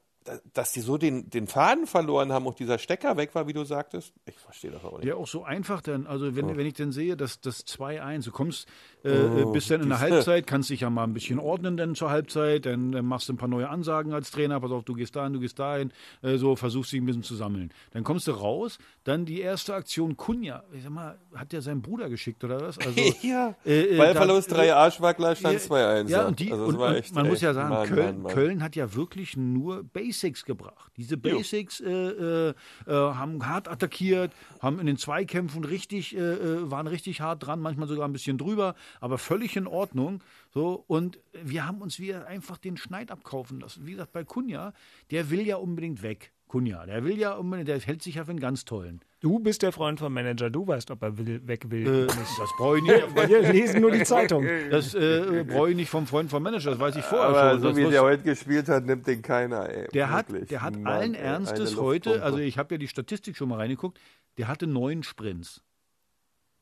[0.53, 3.63] dass die so den, den Faden verloren haben, auch dieser Stecker weg war, wie du
[3.63, 5.07] sagtest, ich verstehe das auch nicht.
[5.07, 6.07] Ja, auch so einfach dann.
[6.07, 6.57] Also wenn, oh.
[6.57, 8.67] wenn ich dann sehe, dass das 2-1, du kommst,
[9.03, 11.93] äh, oh, bist dann in der Halbzeit, kannst dich ja mal ein bisschen ordnen dann
[11.93, 14.95] zur Halbzeit, dann, dann, machst du ein paar neue Ansagen als Trainer, pass auf, du
[14.95, 15.91] gehst dahin, du gehst dahin,
[16.23, 17.71] äh, so versuchst dich ein bisschen zu sammeln.
[17.91, 21.83] Dann kommst du raus, dann die erste Aktion Kunja, ich sag mal, hat der seinen
[21.83, 22.79] Bruder geschickt oder was?
[22.79, 26.09] Also, ja, äh, Ballverlust, drei Arschwackler, stand 2-1.
[26.09, 28.33] Ja, und, die, also, und, und man ey, muss ja sagen, Mann, Köln, Mann, Mann.
[28.33, 29.83] Köln hat ja wirklich nur
[30.15, 30.91] Basics gebracht.
[30.95, 32.53] Diese Basics äh, äh, äh,
[32.87, 37.87] haben hart attackiert, haben in den Zweikämpfen richtig, äh, äh, waren richtig hart dran, manchmal
[37.87, 40.23] sogar ein bisschen drüber, aber völlig in Ordnung.
[40.53, 43.85] So, und wir haben uns wieder einfach den Schneid abkaufen lassen.
[43.85, 44.73] Wie gesagt, bei Kunja,
[45.11, 46.31] der will ja unbedingt weg.
[46.55, 49.01] Kunja, der will ja unbedingt, der hält sich ja für einen ganz tollen.
[49.19, 51.85] Du bist der Freund vom Manager, du weißt, ob er will, weg will.
[51.85, 53.13] Äh, das brauche ich nicht.
[53.27, 54.47] Wir lesen nur die Zeitung.
[54.71, 57.59] Das äh, brauche ich nicht vom Freund vom Manager, das weiß ich vorher Aber schon.
[57.59, 59.67] so das wie der heute gespielt hat, nimmt den keiner.
[59.69, 59.89] Ey.
[59.89, 63.49] Der hat, der hat Mann, allen Ernstes heute, also ich habe ja die Statistik schon
[63.49, 63.99] mal reingeguckt,
[64.37, 65.61] der hatte neun Sprints.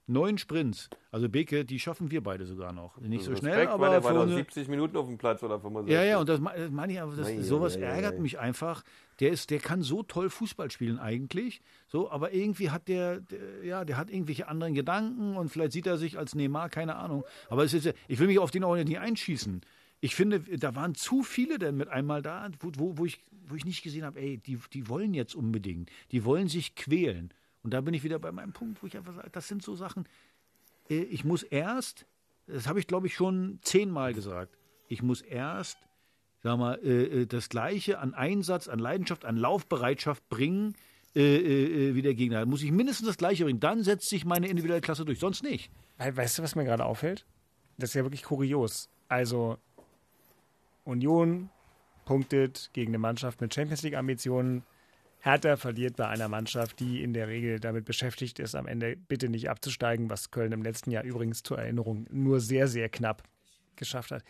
[0.06, 0.90] Neun Sprints.
[1.12, 2.98] Also Beke, die schaffen wir beide sogar noch.
[3.00, 3.90] Nicht so Respekt, schnell, aber.
[3.90, 5.94] Der war noch 70 Minuten auf dem Platz oder 65.
[5.94, 8.24] Ja, ja, und das, das meine ich aber, das, nein, sowas nein, ärgert nein.
[8.24, 8.84] mich einfach.
[9.20, 13.64] Der, ist, der kann so toll Fußball spielen eigentlich, so, aber irgendwie hat der, der,
[13.64, 17.24] ja, der hat irgendwelche anderen Gedanken und vielleicht sieht er sich als Neymar, keine Ahnung.
[17.50, 19.62] Aber es ist, ich will mich auf den auch nicht einschießen.
[20.02, 23.56] Ich finde, da waren zu viele denn mit einmal da, wo, wo, wo, ich, wo
[23.56, 27.34] ich nicht gesehen habe, ey, die, die wollen jetzt unbedingt, die wollen sich quälen.
[27.62, 29.76] Und da bin ich wieder bei meinem Punkt, wo ich einfach sage, das sind so
[29.76, 30.06] Sachen,
[30.90, 32.06] äh, ich muss erst,
[32.48, 34.58] das habe ich glaube ich schon zehnmal gesagt,
[34.90, 35.78] ich muss erst,
[36.44, 40.76] sag mal, äh, äh, das Gleiche an Einsatz, an Leidenschaft, an Laufbereitschaft bringen,
[41.16, 42.40] wie der Gegner.
[42.40, 43.60] Da muss ich mindestens das Gleiche bringen.
[43.60, 45.70] Dann setzt sich meine individuelle Klasse durch, sonst nicht.
[46.00, 47.28] Weißt du, was mir gerade auffällt?
[47.78, 48.90] Das ist ja wirklich kurios.
[49.10, 49.60] Also,
[50.86, 51.52] Union
[52.06, 54.64] punktet gegen eine Mannschaft mit Champions League-Ambitionen
[55.24, 59.30] Hertha verliert bei einer Mannschaft, die in der Regel damit beschäftigt ist, am Ende bitte
[59.30, 63.24] nicht abzusteigen, was Köln im letzten Jahr übrigens zur Erinnerung nur sehr, sehr knapp
[63.78, 64.24] geschafft hat.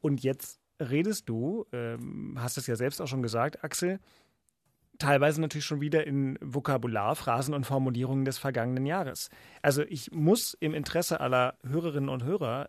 [0.00, 4.00] Und jetzt redest du, ähm, hast es ja selbst auch schon gesagt, Axel,
[4.98, 9.30] teilweise natürlich schon wieder in Vokabular, Phrasen und Formulierungen des vergangenen Jahres.
[9.62, 12.68] Also ich muss im Interesse aller Hörerinnen und Hörer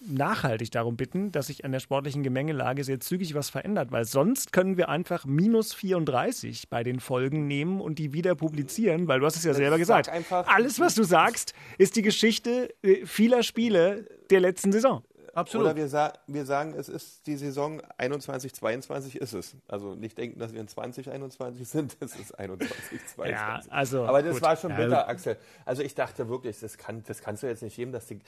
[0.00, 4.52] nachhaltig darum bitten, dass sich an der sportlichen Gemengelage sehr zügig was verändert, weil sonst
[4.52, 9.26] können wir einfach minus 34 bei den Folgen nehmen und die wieder publizieren, weil du
[9.26, 10.10] hast es ja selber gesagt.
[10.30, 15.02] Alles, was du sagst, ist die Geschichte äh, vieler Spiele der letzten Saison.
[15.38, 15.66] Absolut.
[15.66, 19.56] Oder wir, sa wir, sagen, es ist die Saison 21, 22 ist es.
[19.68, 22.76] Also nicht denken, dass wir in 2021 sind, es ist 21,
[23.14, 23.30] 22.
[23.30, 24.42] Ja, also, Aber das gut.
[24.42, 25.06] war schon bitter, ja.
[25.06, 25.36] Axel.
[25.64, 28.18] Also ich dachte wirklich, das, kann, das kannst du jetzt nicht geben, dass die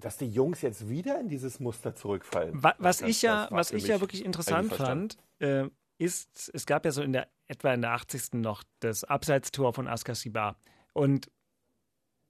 [0.00, 2.62] dass die Jungs jetzt wieder in dieses Muster zurückfallen.
[2.62, 5.64] Was, was ich ja, was ich ja wirklich interessant fand, äh,
[5.98, 8.34] ist, es gab ja so in der, etwa in der 80.
[8.34, 10.56] noch das Abseitstor von Askasibar.
[10.92, 11.28] Und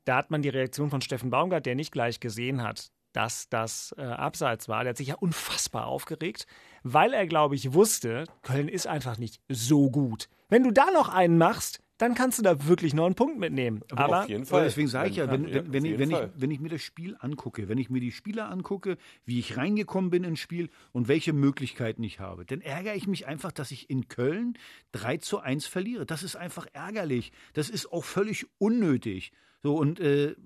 [0.07, 3.93] da hat man die Reaktion von Steffen Baumgart, der nicht gleich gesehen hat, dass das
[3.99, 4.85] äh, Abseits war.
[4.85, 6.47] Der hat sich ja unfassbar aufgeregt,
[6.85, 10.29] weil er, glaube ich, wusste, Köln ist einfach nicht so gut.
[10.49, 13.83] Wenn du da noch einen machst, dann kannst du da wirklich noch einen Punkt mitnehmen.
[13.91, 14.63] Aber, Aber auf jeden Fall.
[14.63, 17.17] Deswegen sage ich ja, wenn, wenn, wenn, ich, wenn, ich, wenn ich mir das Spiel
[17.19, 21.33] angucke, wenn ich mir die Spieler angucke, wie ich reingekommen bin ins Spiel und welche
[21.33, 24.57] Möglichkeiten ich habe, dann ärgere ich mich einfach, dass ich in Köln
[24.93, 26.07] 3 zu 1 verliere.
[26.07, 27.33] Das ist einfach ärgerlich.
[27.55, 29.33] Das ist auch völlig unnötig.
[29.61, 30.37] So und äh,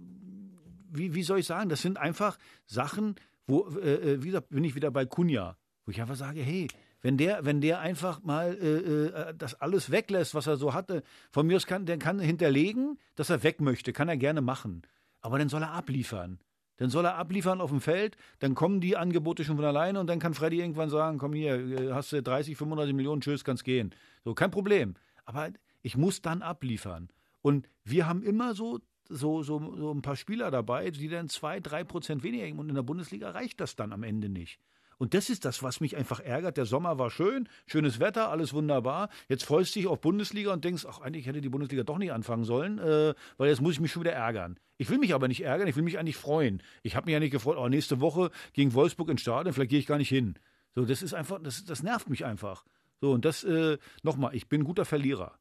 [0.92, 4.64] wie, wie soll ich sagen, das sind einfach Sachen, wo, äh, äh wie gesagt, bin
[4.64, 6.68] ich wieder bei Kunja, wo ich einfach sage, hey,
[7.02, 11.02] wenn der, wenn der einfach mal äh, äh, das alles weglässt, was er so hatte,
[11.30, 14.82] von mir aus kann, der kann hinterlegen, dass er weg möchte, kann er gerne machen.
[15.20, 16.38] Aber dann soll er abliefern.
[16.76, 20.06] Dann soll er abliefern auf dem Feld, dann kommen die Angebote schon von alleine und
[20.06, 23.64] dann kann Freddy irgendwann sagen, komm hier, äh, hast du 30, 35 Millionen, tschüss, kannst
[23.64, 23.94] gehen.
[24.24, 24.94] So, kein Problem.
[25.24, 25.50] Aber
[25.82, 27.08] ich muss dann abliefern.
[27.42, 28.78] Und wir haben immer so
[29.08, 32.74] so, so, so ein paar Spieler dabei, die dann zwei, drei Prozent weniger und in
[32.74, 34.60] der Bundesliga reicht das dann am Ende nicht.
[34.98, 36.56] Und das ist das, was mich einfach ärgert.
[36.56, 39.08] Der Sommer war schön, schönes Wetter, alles wunderbar.
[39.28, 42.12] Jetzt freust du dich auf Bundesliga und denkst, ach, eigentlich hätte die Bundesliga doch nicht
[42.12, 44.60] anfangen sollen, äh, weil jetzt muss ich mich schon wieder ärgern.
[44.78, 46.62] Ich will mich aber nicht ärgern, ich will mich eigentlich freuen.
[46.84, 49.80] Ich habe mich ja nicht gefreut, oh, nächste Woche gegen Wolfsburg ins Stadion, vielleicht gehe
[49.80, 50.36] ich gar nicht hin.
[50.76, 52.64] So, das ist einfach, das, das nervt mich einfach.
[53.00, 55.36] So, und das, äh, nochmal, ich bin ein guter Verlierer.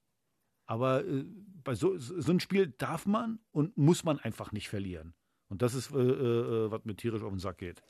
[0.66, 1.24] Aber äh,
[1.64, 5.14] bei so, so ein Spiel darf man und muss man einfach nicht verlieren.
[5.50, 7.82] Und das ist, äh, äh, was mir tierisch auf den Sack geht.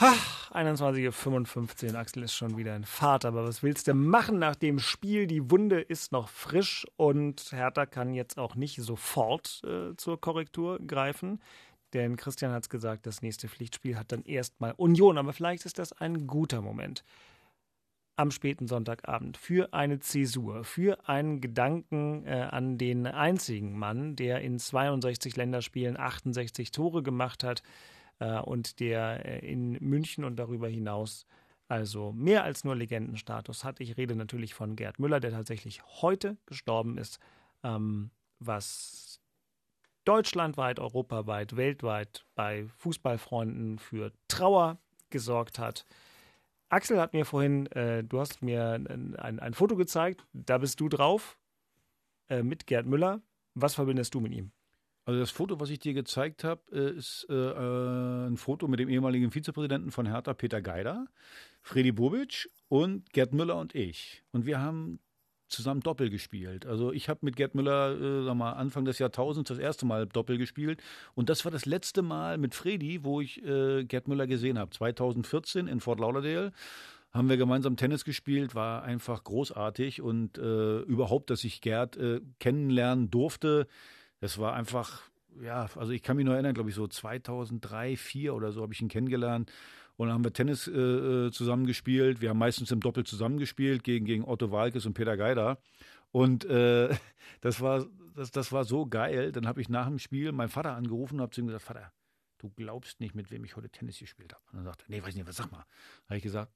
[0.00, 0.14] Ha,
[0.52, 4.78] 21.55 Uhr, Axel ist schon wieder in Fahrt, aber was willst du machen nach dem
[4.78, 5.26] Spiel?
[5.26, 10.78] Die Wunde ist noch frisch und Hertha kann jetzt auch nicht sofort äh, zur Korrektur
[10.78, 11.42] greifen.
[11.92, 15.78] Denn Christian hat es gesagt, das nächste Pflichtspiel hat dann erstmal Union, aber vielleicht ist
[15.78, 17.04] das ein guter Moment
[18.20, 24.42] am späten Sonntagabend für eine Zäsur, für einen Gedanken äh, an den einzigen Mann, der
[24.42, 27.62] in 62 Länderspielen 68 Tore gemacht hat
[28.18, 31.24] äh, und der äh, in München und darüber hinaus
[31.66, 33.80] also mehr als nur Legendenstatus hat.
[33.80, 37.20] Ich rede natürlich von Gerd Müller, der tatsächlich heute gestorben ist,
[37.62, 39.18] ähm, was
[40.04, 44.78] deutschlandweit, europaweit, weltweit bei Fußballfreunden für Trauer
[45.08, 45.86] gesorgt hat.
[46.70, 50.78] Axel hat mir vorhin, äh, du hast mir ein, ein, ein, Foto gezeigt, da bist
[50.80, 51.36] du drauf
[52.28, 53.20] äh, mit Gerd Müller.
[53.54, 54.52] Was verbindest du mit ihm?
[55.04, 58.78] Also das Foto, was ich dir gezeigt habe, äh, ist äh, äh, ein Foto mit
[58.78, 61.06] dem ehemaligen Vizepräsidenten von Hertha, Peter Geider,
[61.60, 64.22] Freddy Bobic und Gerd Müller und ich.
[64.30, 65.00] Und wir haben
[65.50, 66.66] zusammen Doppel gespielt.
[66.66, 70.06] Also ich habe mit Gerd Müller, äh, sag mal, Anfang des Jahrtausends das erste Mal
[70.06, 70.82] Doppel gespielt.
[71.14, 74.70] Und das war das letzte Mal mit Freddy, wo ich äh, Gerd Müller gesehen habe.
[74.70, 76.52] 2014 in Fort Lauderdale
[77.12, 80.00] haben wir gemeinsam Tennis gespielt, war einfach großartig.
[80.00, 83.66] Und äh, überhaupt, dass ich Gerd äh, kennenlernen durfte,
[84.20, 85.02] das war einfach,
[85.42, 88.72] ja, also ich kann mich nur erinnern, glaube ich, so 2003, 2004 oder so habe
[88.72, 89.50] ich ihn kennengelernt.
[90.00, 92.22] Und dann haben wir Tennis äh, äh, zusammen gespielt.
[92.22, 95.58] Wir haben meistens im Doppel zusammengespielt gegen, gegen Otto Walkes und Peter Geider.
[96.10, 96.88] Und äh,
[97.42, 97.84] das, war,
[98.14, 99.30] das, das war so geil.
[99.30, 101.92] Dann habe ich nach dem Spiel meinen Vater angerufen und habe zu ihm gesagt, Vater,
[102.38, 104.42] du glaubst nicht, mit wem ich heute Tennis gespielt habe.
[104.50, 105.66] Und dann sagte er, nee, weiß nicht, was sag mal.
[106.06, 106.50] Habe ich gesagt,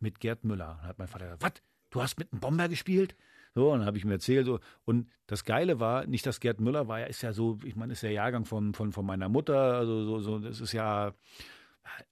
[0.00, 0.78] mit Gerd Müller.
[0.80, 1.62] Dann hat mein Vater gesagt, was?
[1.90, 3.14] Du hast mit einem Bomber gespielt?
[3.54, 4.46] So, und dann habe ich mir erzählt.
[4.46, 4.58] So.
[4.86, 7.92] Und das Geile war, nicht, dass Gerd Müller war, er ist ja so, ich meine,
[7.92, 11.12] ist der Jahrgang von, von, von meiner Mutter, also so, so, das ist ja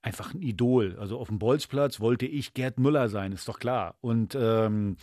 [0.02, 0.96] einfach ein Idol.
[0.98, 3.96] Also auf dem Bolzplatz wollte ich Gerd Müller sein, ist doch klar.
[4.00, 4.96] Und, ähm,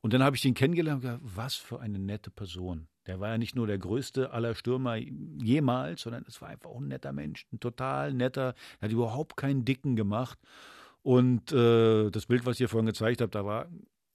[0.00, 2.88] und dann habe ich ihn kennengelernt und gesagt, was für eine nette Person.
[3.06, 6.80] Der war ja nicht nur der größte aller Stürmer jemals, sondern es war einfach auch
[6.80, 10.38] ein netter Mensch, ein total netter, er hat überhaupt keinen Dicken gemacht.
[11.02, 13.68] Und äh, das Bild, was ich hier vorhin gezeigt habe, da war,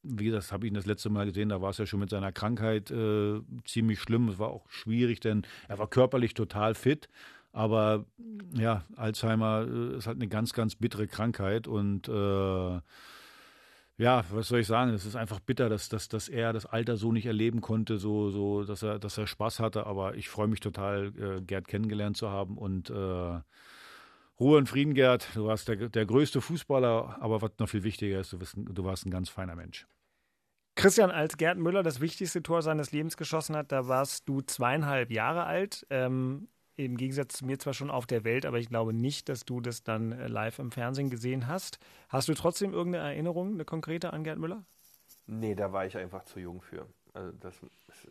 [0.03, 2.09] wie gesagt, das habe ich das letzte Mal gesehen, da war es ja schon mit
[2.09, 4.27] seiner Krankheit äh, ziemlich schlimm.
[4.27, 7.07] Es war auch schwierig, denn er war körperlich total fit.
[7.51, 8.05] Aber
[8.53, 12.79] ja, Alzheimer äh, ist halt eine ganz, ganz bittere Krankheit und äh,
[14.01, 14.91] ja, was soll ich sagen?
[14.93, 18.31] Es ist einfach bitter, dass, dass, dass er das Alter so nicht erleben konnte, so,
[18.31, 19.85] so, dass er, dass er Spaß hatte.
[19.85, 22.93] Aber ich freue mich total, äh, Gerd kennengelernt zu haben und äh,
[24.39, 25.27] Ruhe und Frieden, Gerd.
[25.35, 28.83] Du warst der, der größte Fußballer, aber was noch viel wichtiger ist, du, bist, du
[28.83, 29.85] warst ein ganz feiner Mensch.
[30.73, 35.11] Christian, als Gerd Müller das wichtigste Tor seines Lebens geschossen hat, da warst du zweieinhalb
[35.11, 35.85] Jahre alt.
[35.91, 36.47] Ähm,
[36.85, 39.61] im Gegensatz zu mir zwar schon auf der Welt, aber ich glaube nicht, dass du
[39.61, 41.79] das dann äh, live im Fernsehen gesehen hast.
[42.09, 44.63] Hast du trotzdem irgendeine Erinnerung, eine konkrete an Gerd Müller?
[45.27, 46.85] Nee, da war ich einfach zu jung für.
[47.13, 47.55] Also das,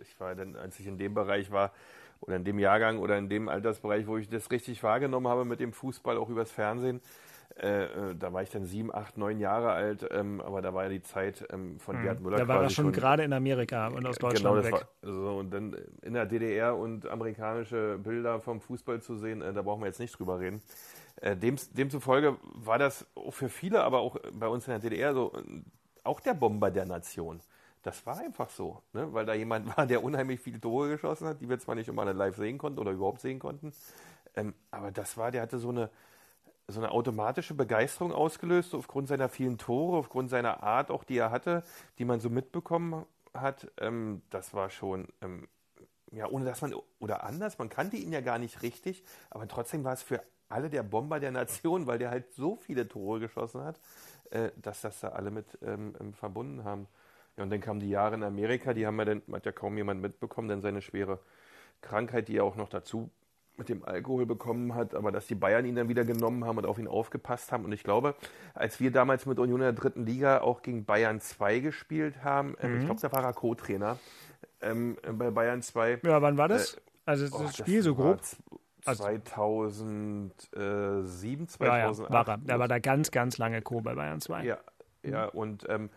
[0.01, 1.73] ich war dann, als ich in dem Bereich war,
[2.21, 5.61] oder in dem Jahrgang oder in dem Altersbereich, wo ich das richtig wahrgenommen habe mit
[5.61, 7.01] dem Fußball, auch übers Fernsehen,
[7.59, 10.85] Äh, äh, da war ich dann sieben, acht, neun Jahre alt, ähm, aber da war
[10.85, 12.03] ja die Zeit ähm, von mhm.
[12.03, 12.39] Gerd Müller.
[12.39, 14.87] Da war er schon gerade in Amerika und aus Deutschland genau, weg.
[15.03, 19.53] War, so, und dann in der DDR und amerikanische Bilder vom Fußball zu sehen, äh,
[19.53, 20.63] da brauchen wir jetzt nicht drüber reden.
[21.21, 25.33] Äh, dem, demzufolge war das für viele, aber auch bei uns in der DDR so,
[26.05, 27.41] auch der Bomber der Nation.
[27.83, 29.13] Das war einfach so, ne?
[29.13, 32.11] weil da jemand war, der unheimlich viele Tore geschossen hat, die wir zwar nicht immer
[32.13, 33.73] live sehen konnten oder überhaupt sehen konnten,
[34.37, 35.91] ähm, aber das war, der hatte so eine,
[36.71, 41.31] so eine automatische Begeisterung ausgelöst, aufgrund seiner vielen Tore, aufgrund seiner Art auch, die er
[41.31, 41.63] hatte,
[41.99, 43.05] die man so mitbekommen
[43.35, 43.71] hat.
[43.79, 45.49] Ähm, das war schon, ähm,
[46.13, 49.85] ja, ohne dass man, oder anders, man kannte ihn ja gar nicht richtig, aber trotzdem
[49.85, 53.63] war es für alle der Bomber der Nation, weil der halt so viele Tore geschossen
[53.63, 53.81] hat,
[54.31, 56.89] äh, dass das da alle mit ähm, ähm verbunden haben.
[57.37, 59.77] Ja, und dann kamen die Jahre in Amerika, die haben ja dann, hat ja kaum
[59.77, 61.21] jemand mitbekommen, denn seine schwere
[61.81, 63.11] Krankheit, die ja auch noch dazu
[63.61, 66.67] mit dem Alkohol bekommen hat, aber dass die Bayern ihn dann wieder genommen haben und
[66.67, 67.65] auf ihn aufgepasst haben.
[67.65, 68.17] Und ich glaube,
[68.55, 72.57] als wir damals mit Union in der dritten Liga auch gegen Bayern 2 gespielt haben,
[72.61, 72.79] ähm, mhm.
[72.81, 73.99] ich glaube, da war er Co-Trainer
[74.63, 76.01] ähm, bei Bayern 2.
[76.03, 76.75] Ja, wann war das?
[76.75, 78.21] Äh, also das oh, Spiel das so grob?
[78.83, 81.61] 2007, 2008.
[81.61, 82.39] Ja, ja, war er.
[82.39, 84.45] Da war da ganz, ganz lange Co bei Bayern 2.
[84.45, 84.59] Ja,
[85.03, 85.91] ja und ähm,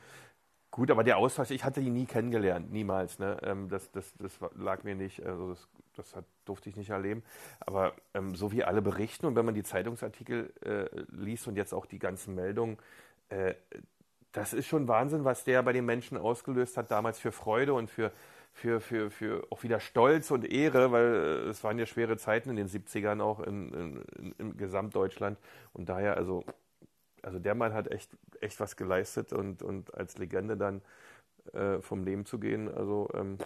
[0.73, 3.19] Gut, aber der Austausch, ich hatte ihn nie kennengelernt, niemals.
[3.19, 3.37] Ne?
[3.43, 7.21] Ähm, das, das, das lag mir nicht, also das, das hat, durfte ich nicht erleben.
[7.59, 11.75] Aber ähm, so wie alle berichten und wenn man die Zeitungsartikel äh, liest und jetzt
[11.75, 12.79] auch die ganzen Meldungen,
[13.29, 13.53] äh,
[14.31, 17.91] das ist schon Wahnsinn, was der bei den Menschen ausgelöst hat, damals für Freude und
[17.91, 18.11] für,
[18.51, 22.49] für, für, für auch wieder Stolz und Ehre, weil äh, es waren ja schwere Zeiten
[22.49, 25.37] in den 70ern auch in, in, in, Gesamtdeutschland.
[25.73, 26.43] Und daher, also
[27.23, 30.81] also der Mann hat echt, echt was geleistet und, und als Legende dann
[31.53, 33.37] äh, vom Leben zu gehen, also ähm,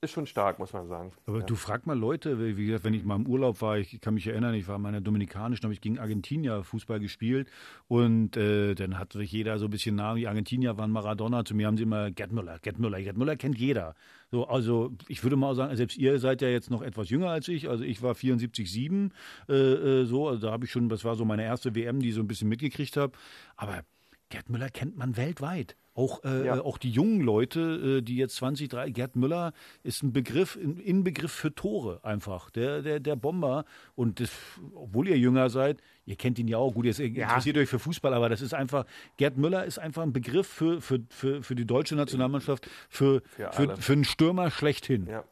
[0.00, 1.12] ist schon stark, muss man sagen.
[1.26, 1.46] Aber ja.
[1.46, 4.26] du frag mal Leute, wie gesagt, wenn ich mal im Urlaub war, ich kann mich
[4.28, 7.50] erinnern, ich war in der Dominikanischen, habe ich gegen Argentinier Fußball gespielt
[7.88, 11.56] und äh, dann hat sich jeder so ein bisschen nah, die Argentinier waren Maradona, zu
[11.56, 13.96] mir haben sie immer Gerd Müller, Gerd Müller, Gerd Müller kennt jeder.
[14.30, 17.48] So, also ich würde mal sagen, selbst ihr seid ja jetzt noch etwas jünger als
[17.48, 19.12] ich, also ich war 74, 7,
[19.48, 22.10] äh, äh, so, also da habe ich schon, das war so meine erste WM, die
[22.10, 23.14] ich so ein bisschen mitgekriegt habe,
[23.56, 23.82] aber
[24.30, 25.76] Gerd Müller kennt man weltweit.
[25.94, 26.60] Auch, äh, ja.
[26.60, 30.78] auch die jungen Leute, äh, die jetzt 20, 30, Gerd Müller ist ein Begriff, ein
[30.78, 32.50] Inbegriff für Tore einfach.
[32.50, 33.64] Der, der, der Bomber.
[33.96, 34.30] Und das,
[34.74, 37.62] obwohl ihr jünger seid, ihr kennt ihn ja auch, gut, ihr interessiert ja.
[37.62, 38.86] euch für Fußball, aber das ist einfach,
[39.16, 43.50] Gerd Müller ist einfach ein Begriff für, für, für, für die deutsche Nationalmannschaft, für, für,
[43.52, 45.08] für, für einen Stürmer schlechthin.
[45.08, 45.24] Ja,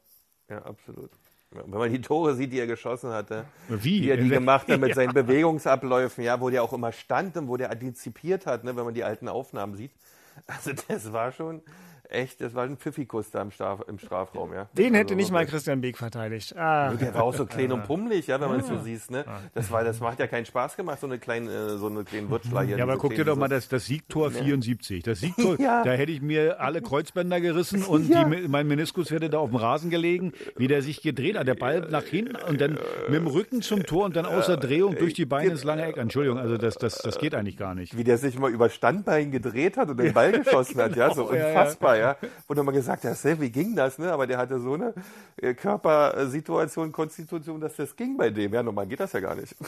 [0.50, 1.10] ja absolut.
[1.64, 4.80] Wenn man die Tore sieht, die er geschossen hatte, wie, wie er die gemacht hat
[4.80, 4.94] mit ja.
[4.94, 8.84] seinen Bewegungsabläufen, ja, wo der auch immer stand und wo der antizipiert hat, ne, wenn
[8.84, 9.92] man die alten Aufnahmen sieht.
[10.46, 11.62] Also das war schon,
[12.10, 14.68] echt, das war ein Pfiffikus da im, Straf, im Strafraum, ja.
[14.72, 16.56] Den also, hätte nicht mal Christian Beek verteidigt.
[16.56, 16.92] Ah.
[16.94, 19.24] Der war auch so klein und pummelig, ja, wenn man es so sieht, ne.
[19.54, 22.30] Das war, das macht ja keinen Spaß gemacht, so eine kleine, äh, so eine kleine
[22.30, 22.78] Wutschler hier.
[22.78, 25.02] Ja, aber guck dir doch mal das, das Siegtor 74.
[25.02, 25.82] Das Siegtor, ja.
[25.82, 28.24] da hätte ich mir alle Kreuzbänder gerissen und ja.
[28.24, 31.46] die, mein Meniskus hätte da auf dem Rasen gelegen, wie der sich gedreht hat.
[31.46, 34.96] Der Ball nach hinten und dann mit dem Rücken zum Tor und dann außer Drehung
[34.96, 35.96] durch die Beine ins lange Eck.
[35.96, 37.96] Entschuldigung, also das, das, das geht eigentlich gar nicht.
[37.96, 41.26] Wie der sich mal über Standbein gedreht hat und den Ball geschossen hat, ja, so
[41.26, 41.36] genau.
[41.98, 42.16] Ja.
[42.46, 44.12] Wo du mal gesagt hast, wie ging das, ne?
[44.12, 44.94] Aber der hatte so eine
[45.36, 48.52] äh, Körpersituation, Konstitution, dass das ging bei dem.
[48.52, 49.54] Ja, normal geht das ja gar nicht.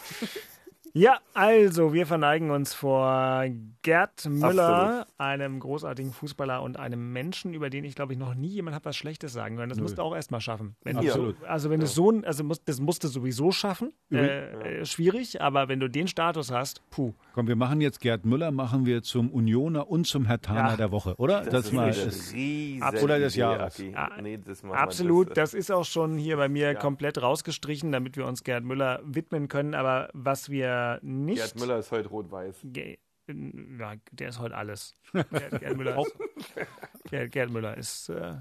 [0.92, 3.44] Ja, also wir verneigen uns vor
[3.82, 5.06] Gerd Müller, Absolut.
[5.18, 8.84] einem großartigen Fußballer und einem Menschen, über den ich glaube ich noch nie jemand hat
[8.84, 9.68] was Schlechtes sagen können.
[9.68, 9.82] Das Nö.
[9.82, 10.76] musst du auch erstmal schaffen.
[10.82, 11.40] Wenn Absolut.
[11.40, 11.86] Du, also wenn ja.
[11.86, 13.92] du so, also musst, das musst du sowieso schaffen.
[14.10, 17.12] Äh, schwierig, aber wenn du den Status hast, puh.
[17.38, 20.76] Komm, wir machen jetzt Gerd Müller, machen wir zum Unioner und zum Hertaner ja.
[20.76, 21.42] der Woche, oder?
[21.42, 22.34] Das, das mal ist
[23.00, 23.78] oder des Jahres.
[23.78, 28.16] Ja, nee, das Absolut, das, das, ist auch schon hier bei mir komplett rausgestrichen, damit
[28.16, 29.76] wir uns Gerd Müller widmen können.
[29.76, 31.38] Aber was wir nicht.
[31.38, 32.66] Gerd Müller ist heute rot-weiß.
[32.74, 34.94] Ja, der ist heute alles.
[35.12, 36.16] Gerd, Gerd Müller, ist,
[37.08, 38.32] Gerd, Gerd Müller ist äh,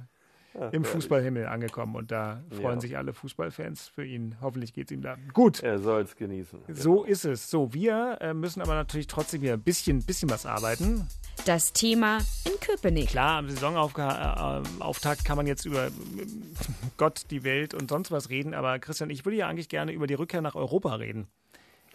[0.60, 2.82] Ach, im Fußballhimmel angekommen und da freuen ja.
[2.82, 4.36] sich alle Fußballfans für ihn.
[4.42, 5.62] Hoffentlich geht es ihm da gut.
[5.62, 6.60] Er soll es genießen.
[6.70, 7.04] So genau.
[7.04, 7.50] ist es.
[7.50, 11.08] So, wir äh, müssen aber natürlich trotzdem hier ein bisschen, bisschen was arbeiten.
[11.46, 13.10] Das Thema in Köpenick.
[13.10, 15.90] Klar, am Saisonauftakt kann man jetzt über
[16.98, 20.08] Gott, die Welt und sonst was reden, aber Christian, ich würde ja eigentlich gerne über
[20.08, 21.28] die Rückkehr nach Europa reden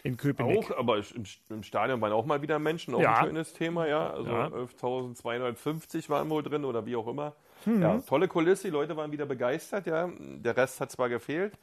[0.05, 0.71] in Köpenick.
[0.71, 3.19] Auch, aber im, im, Stadion waren auch mal wieder Menschen, auch ja.
[3.19, 4.11] ein schönes Thema, ja.
[4.11, 4.47] Also ja.
[4.47, 7.35] 11.250 waren wohl drin oder wie auch immer.
[7.67, 7.83] Mhm.
[7.83, 10.11] Ja, tolle Kulisse, die Leute waren wieder begeistert, ja.
[10.19, 11.55] Der Rest hat zwar gefehlt,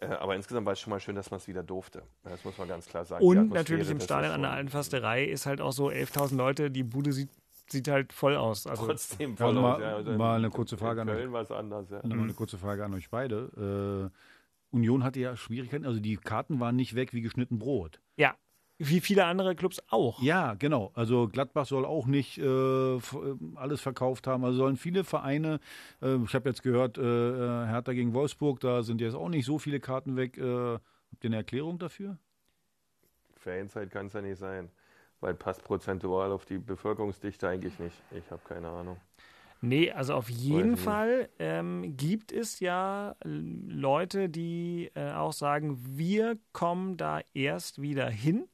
[0.00, 2.02] äh, aber insgesamt war es schon mal schön, dass man es wieder durfte.
[2.24, 3.24] Das muss man ganz klar sagen.
[3.24, 6.82] Und natürlich im Stadion an der Alten Fasterei ist halt auch so 11.000 Leute, die
[6.82, 7.30] Bude sieht
[7.66, 8.66] sieht halt voll aus.
[8.66, 9.96] Also Trotzdem voll mal, aus, ja.
[9.96, 11.50] Also mal eine kurze Frage an euch.
[11.50, 12.00] Anders, ja.
[12.04, 14.10] Mal eine kurze Frage an euch beide.
[14.12, 18.00] Äh, Union hatte ja Schwierigkeiten, also die Karten waren nicht weg wie geschnitten Brot.
[18.16, 18.34] Ja.
[18.78, 20.20] Wie viele andere Clubs auch.
[20.22, 20.90] Ja, genau.
[20.94, 22.98] Also Gladbach soll auch nicht äh,
[23.54, 24.44] alles verkauft haben.
[24.44, 25.60] Also sollen viele Vereine,
[26.02, 29.58] äh, ich habe jetzt gehört, äh, Hertha gegen Wolfsburg, da sind jetzt auch nicht so
[29.58, 30.38] viele Karten weg.
[30.38, 32.18] Äh, habt ihr eine Erklärung dafür?
[33.36, 34.70] Ferienzeit kann es ja nicht sein,
[35.20, 37.96] weil passt prozentual auf die Bevölkerungsdichte eigentlich nicht.
[38.10, 38.96] Ich habe keine Ahnung.
[39.60, 46.36] Nee, also auf jeden Fall ähm, gibt es ja Leute, die äh, auch sagen, wir
[46.52, 48.46] kommen da erst wieder hin,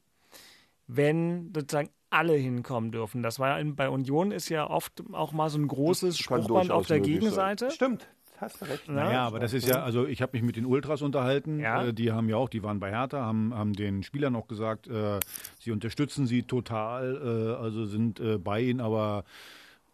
[0.95, 3.23] wenn sozusagen alle hinkommen dürfen.
[3.23, 6.71] Das war ja in, bei Union ist ja oft auch mal so ein großes Spruchband
[6.71, 7.65] auf der Gegenseite.
[7.65, 7.75] Sein.
[7.75, 8.07] Stimmt.
[8.37, 8.89] Hast du recht.
[8.89, 11.59] Naja, aber das ist ja, also ich habe mich mit den Ultras unterhalten.
[11.59, 11.85] Ja.
[11.85, 14.87] Äh, die haben ja auch, die waren bei Hertha, haben, haben den Spielern auch gesagt,
[14.87, 15.19] äh,
[15.59, 19.23] sie unterstützen sie total, äh, also sind äh, bei ihnen, aber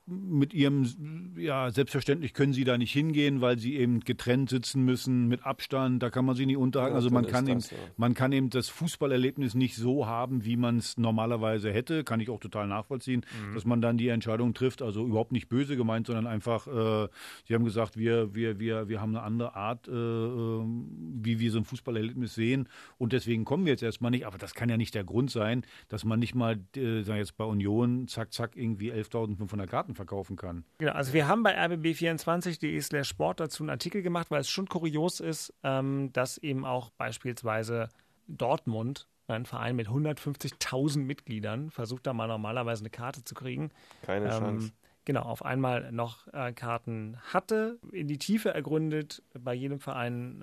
[0.07, 5.27] mit ihrem, ja, selbstverständlich können sie da nicht hingehen, weil sie eben getrennt sitzen müssen,
[5.27, 6.93] mit Abstand, da kann man sie nicht unterhalten.
[6.93, 7.77] Ja, also man kann, eben, ja.
[7.97, 12.29] man kann eben das Fußballerlebnis nicht so haben, wie man es normalerweise hätte, kann ich
[12.29, 13.53] auch total nachvollziehen, mhm.
[13.53, 17.09] dass man dann die Entscheidung trifft, also überhaupt nicht böse gemeint, sondern einfach, äh,
[17.45, 20.87] sie haben gesagt, wir, wir, wir, wir haben eine andere Art, äh, ähm,
[21.21, 24.53] wie wir so ein Fußballerlebnis sehen und deswegen kommen wir jetzt erstmal nicht, aber das
[24.53, 28.07] kann ja nicht der Grund sein, dass man nicht mal, äh, sagen jetzt bei Union,
[28.07, 30.63] zack, zack, irgendwie 11.500 Karten verkaufen kann.
[30.77, 34.69] Genau, also wir haben bei rbb24.de slash Sport dazu einen Artikel gemacht, weil es schon
[34.69, 37.89] kurios ist, ähm, dass eben auch beispielsweise
[38.27, 43.71] Dortmund, ein Verein mit 150.000 Mitgliedern, versucht da mal normalerweise eine Karte zu kriegen.
[44.03, 44.71] Keine ähm, Chance
[45.07, 47.79] genau, auf einmal noch äh, Karten hatte.
[47.93, 50.41] In die Tiefe ergründet, bei jedem Verein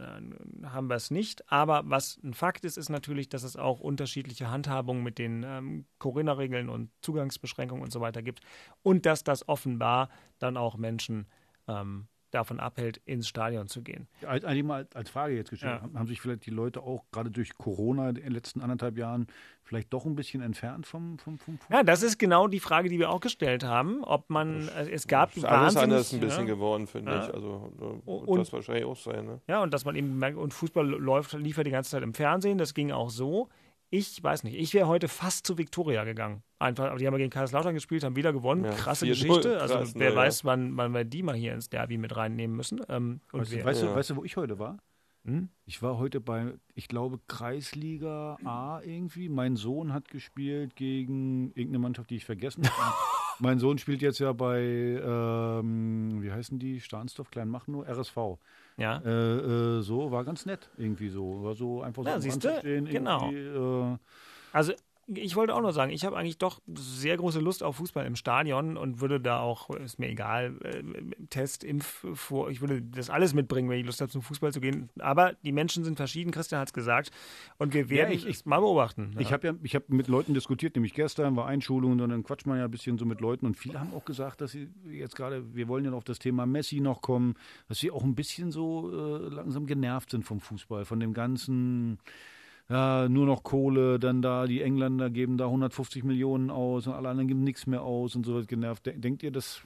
[0.63, 1.53] äh, haben wir es nicht.
[1.53, 5.85] Aber was ein Fakt ist, ist natürlich, dass es auch unterschiedliche Handhabungen mit den ähm,
[5.99, 8.41] Corinna-Regeln und Zugangsbeschränkungen und so weiter gibt.
[8.83, 10.09] Und dass das offenbar
[10.39, 11.27] dann auch Menschen
[11.69, 14.07] ähm, davon abhält, ins Stadion zu gehen.
[14.27, 15.99] Eigentlich mal als Frage jetzt gestellt, ja.
[15.99, 19.27] haben sich vielleicht die Leute auch gerade durch Corona in den letzten anderthalb Jahren
[19.63, 22.99] vielleicht doch ein bisschen entfernt vom, vom, vom Ja, das ist genau die Frage, die
[22.99, 26.47] wir auch gestellt haben, ob man, äh, es gab das ist alles anders ein bisschen
[26.47, 26.55] ja.
[26.55, 27.25] geworden, finde ja.
[27.25, 29.25] ich, also wird und, das wahrscheinlich auch sein.
[29.25, 29.41] Ne?
[29.49, 32.59] Ja, und dass man eben merkt, und Fußball läuft, liefert die ganze Zeit im Fernsehen,
[32.59, 33.49] das ging auch so.
[33.97, 36.43] Ich weiß nicht, ich wäre heute fast zu Viktoria gegangen.
[36.59, 38.65] Einfach, aber die haben ja gegen Kaiserslautern gespielt, haben wieder gewonnen.
[38.65, 39.61] Ja, Krasse Geschichte.
[39.61, 40.47] Also krass, wer ne, weiß, ja.
[40.47, 42.81] wann, wann wir die mal hier ins Derby mit reinnehmen müssen.
[42.89, 44.79] Ähm, weißt, du, weißt, du, weißt, du, wo ich heute war?
[45.25, 45.49] Hm?
[45.65, 49.29] Ich war heute bei, ich glaube, Kreisliga A irgendwie.
[49.29, 52.97] Mein Sohn hat gespielt gegen irgendeine Mannschaft, die ich vergessen habe.
[53.39, 56.81] mein Sohn spielt jetzt ja bei, ähm, wie heißen die?
[56.81, 58.39] Stahnsdorf, Kleinmachnow, RSV.
[58.77, 59.01] Ja.
[59.05, 59.11] Äh,
[59.79, 61.45] äh, so, war ganz nett irgendwie so.
[61.45, 62.83] War so einfach ja, so siehst du?
[62.85, 63.31] Genau.
[63.31, 63.99] Äh,
[64.53, 64.73] also
[65.07, 68.17] ich wollte auch nur sagen, ich habe eigentlich doch sehr große Lust auf Fußball im
[68.17, 70.83] Stadion und würde da auch, ist mir egal, äh,
[71.31, 74.61] Test, Impf, vor, ich würde das alles mitbringen, wenn ich Lust habe, zum Fußball zu
[74.61, 74.91] gehen.
[74.99, 77.11] Aber die Menschen sind verschieden, Christian hat es gesagt.
[77.59, 79.13] Und wir werden ja, ich, mal beobachten.
[79.15, 79.21] Ja.
[79.21, 82.47] Ich habe ja, ich habe mit Leuten diskutiert, nämlich gestern war Einschulung und dann quatscht
[82.47, 85.17] man ja ein bisschen so mit Leuten und viele haben auch gesagt, dass sie jetzt
[85.17, 87.35] gerade, wir wollen ja auf das Thema Messi noch kommen,
[87.69, 91.99] dass sie auch ein bisschen so äh, langsam genervt sind vom Fußball, von dem ganzen
[92.69, 97.11] ja, nur noch Kohle, dann da, die Engländer geben da 150 Millionen aus und alle
[97.11, 98.87] anderen geben nichts mehr aus und so wird genervt.
[98.87, 99.61] Denkt ihr, dass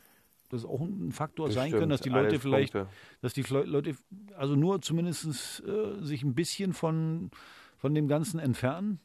[0.49, 2.91] das auch ein Faktor das sein kann, dass die Leute vielleicht, Punkte.
[3.21, 3.95] dass die Leute
[4.37, 7.31] also nur zumindest äh, sich ein bisschen von,
[7.77, 9.01] von dem Ganzen entfernen?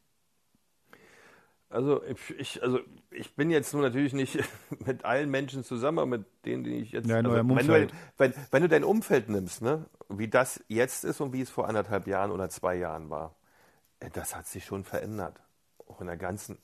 [1.68, 2.02] Also
[2.38, 2.78] ich, also
[3.10, 4.38] ich bin jetzt nur natürlich nicht
[4.86, 7.08] mit allen Menschen zusammen, aber mit denen, die ich jetzt.
[7.08, 11.20] Ja, also, wenn, du, wenn, wenn, du dein Umfeld nimmst, ne, wie das jetzt ist
[11.20, 13.34] und wie es vor anderthalb Jahren oder zwei Jahren war,
[14.12, 15.40] das hat sich schon verändert.
[15.86, 16.58] Auch in der ganzen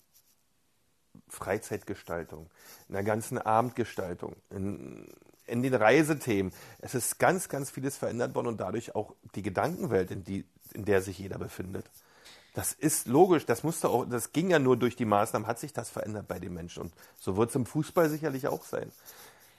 [1.28, 2.50] Freizeitgestaltung,
[2.88, 5.08] in der ganzen Abendgestaltung, in,
[5.46, 6.52] in den Reisethemen.
[6.78, 10.84] Es ist ganz, ganz vieles verändert worden und dadurch auch die Gedankenwelt, in, die, in
[10.84, 11.90] der sich jeder befindet.
[12.54, 15.72] Das ist logisch, das musste auch, das ging ja nur durch die Maßnahmen, hat sich
[15.72, 16.84] das verändert bei den Menschen.
[16.84, 18.90] Und so wird es im Fußball sicherlich auch sein.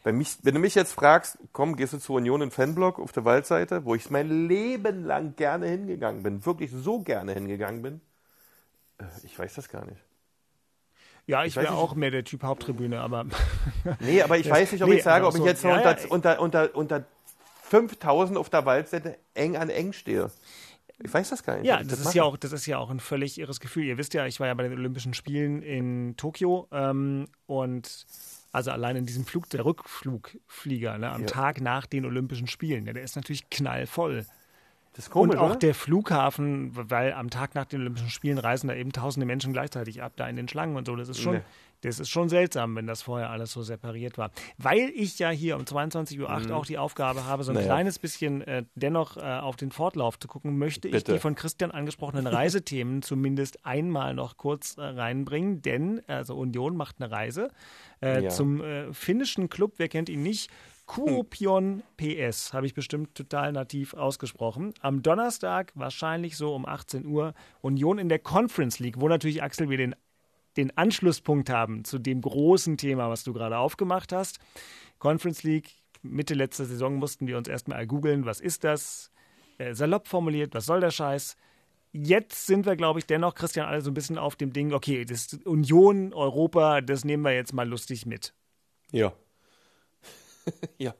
[0.04, 3.12] Wenn, mich, wenn, du mich jetzt fragst, komm, gehst du zur Union in Fanblock auf
[3.12, 8.02] der Waldseite, wo ich mein Leben lang gerne hingegangen bin, wirklich so gerne hingegangen bin,
[9.00, 10.02] äh, ich weiß das gar nicht.
[11.28, 13.26] Ja, ich, ich wäre auch mehr der Typ Haupttribüne, aber.
[14.00, 16.00] nee, aber ich das, weiß nicht, ob nee, ich sage, ob ich jetzt ja, unter,
[16.00, 17.06] ja, unter, unter, unter
[17.70, 20.32] 5000 auf der Waldseite eng an eng stehe.
[21.04, 21.66] Ich weiß das gar nicht.
[21.66, 23.86] Ja, das, das ist ja auch, das ist ja auch ein völlig irres Gefühl.
[23.86, 28.06] Ihr wisst ja, ich war ja bei den Olympischen Spielen in Tokio ähm, und
[28.52, 31.28] also allein in diesem Flug, der Rückflugflieger, ne, am ja.
[31.28, 34.26] Tag nach den Olympischen Spielen, ja, der ist natürlich knallvoll.
[34.94, 35.60] Das ist komisch, Und auch oder?
[35.60, 40.04] der Flughafen, weil am Tag nach den Olympischen Spielen reisen da eben tausende Menschen gleichzeitig
[40.04, 40.96] ab, da in den Schlangen und so.
[40.98, 41.42] Das ist schon, nee.
[41.82, 44.32] Das ist schon seltsam, wenn das vorher alles so separiert war.
[44.58, 46.52] Weil ich ja hier um 22.08 Uhr mhm.
[46.52, 47.68] auch die Aufgabe habe, so ein naja.
[47.68, 50.98] kleines bisschen äh, dennoch äh, auf den Fortlauf zu gucken, möchte Bitte.
[50.98, 56.76] ich die von Christian angesprochenen Reisethemen zumindest einmal noch kurz äh, reinbringen, denn also Union
[56.76, 57.50] macht eine Reise
[58.02, 58.30] äh, ja.
[58.30, 60.50] zum äh, finnischen Club, wer kennt ihn nicht,
[60.92, 64.74] Kuopion PS, habe ich bestimmt total nativ ausgesprochen.
[64.82, 69.70] Am Donnerstag, wahrscheinlich so um 18 Uhr, Union in der Conference League, wo natürlich Axel
[69.70, 69.96] wir den,
[70.58, 74.40] den Anschlusspunkt haben zu dem großen Thema, was du gerade aufgemacht hast.
[75.00, 75.70] Conference League,
[76.02, 79.12] Mitte letzter Saison mussten wir uns erstmal googeln, was ist das?
[79.58, 81.38] Äh, salopp formuliert, was soll der Scheiß?
[81.94, 85.04] Jetzt sind wir, glaube ich, dennoch, Christian, alle so ein bisschen auf dem Ding, okay,
[85.06, 88.34] das Union, Europa, das nehmen wir jetzt mal lustig mit.
[88.92, 89.14] Ja,
[90.78, 90.94] ja.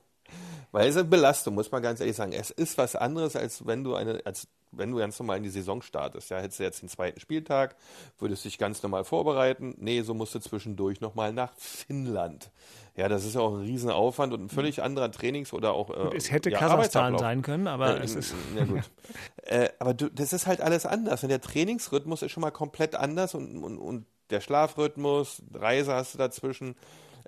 [0.70, 2.32] Weil es eine Belastung, muss man ganz ehrlich sagen.
[2.32, 5.50] Es ist was anderes, als wenn du eine, als wenn du ganz normal in die
[5.50, 6.30] Saison startest.
[6.30, 7.76] Ja, hättest du jetzt den zweiten Spieltag,
[8.18, 9.74] würdest dich ganz normal vorbereiten.
[9.78, 12.50] Nee, so musst du zwischendurch nochmal nach Finnland.
[12.96, 15.90] Ja, das ist ja auch ein Riesenaufwand und ein völlig anderer Trainings- oder auch.
[15.90, 18.34] Äh, es hätte ja, Kasachstan sein können, aber äh, es ist.
[18.56, 18.90] Ja, gut.
[19.44, 21.22] äh, aber du, das ist halt alles anders.
[21.22, 26.14] Und der Trainingsrhythmus ist schon mal komplett anders und, und, und der Schlafrhythmus, Reise hast
[26.14, 26.74] du dazwischen.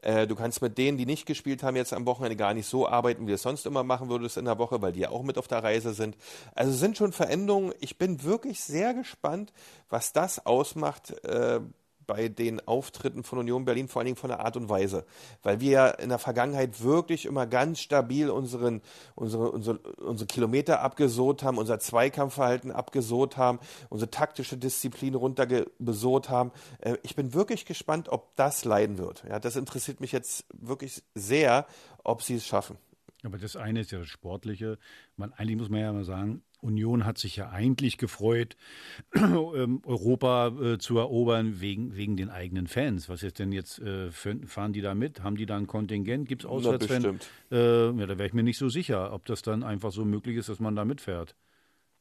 [0.04, 2.86] Äh, du kannst mit denen, die nicht gespielt haben, jetzt am Wochenende gar nicht so
[2.86, 5.22] arbeiten, wie du es sonst immer machen würdest in der Woche, weil die ja auch
[5.22, 6.18] mit auf der Reise sind.
[6.54, 7.72] Also sind schon Veränderungen.
[7.80, 9.52] Ich bin wirklich sehr gespannt,
[9.88, 11.12] was das ausmacht.
[11.24, 11.60] Äh,
[12.06, 15.04] bei den Auftritten von Union Berlin, vor allen Dingen von der Art und Weise.
[15.42, 18.82] Weil wir ja in der Vergangenheit wirklich immer ganz stabil unseren,
[19.14, 23.58] unsere, unsere, unsere Kilometer abgesoht haben, unser Zweikampfverhalten abgesoht haben,
[23.90, 26.52] unsere taktische Disziplin runtergesoht haben.
[26.80, 29.24] Äh, ich bin wirklich gespannt, ob das leiden wird.
[29.28, 31.66] Ja, das interessiert mich jetzt wirklich sehr,
[32.02, 32.78] ob sie es schaffen.
[33.24, 34.78] Aber das eine ist ja das Sportliche.
[35.16, 38.56] Man, eigentlich muss man ja mal sagen, Union hat sich ja eigentlich gefreut,
[39.14, 43.08] ähm, Europa äh, zu erobern wegen, wegen den eigenen Fans.
[43.08, 45.22] Was ist denn jetzt, äh, fahren die da mit?
[45.22, 46.28] Haben die da ein Kontingent?
[46.28, 47.26] Gibt es Auswärtsfans?
[47.50, 50.36] Äh, ja, da wäre ich mir nicht so sicher, ob das dann einfach so möglich
[50.36, 51.34] ist, dass man da mitfährt.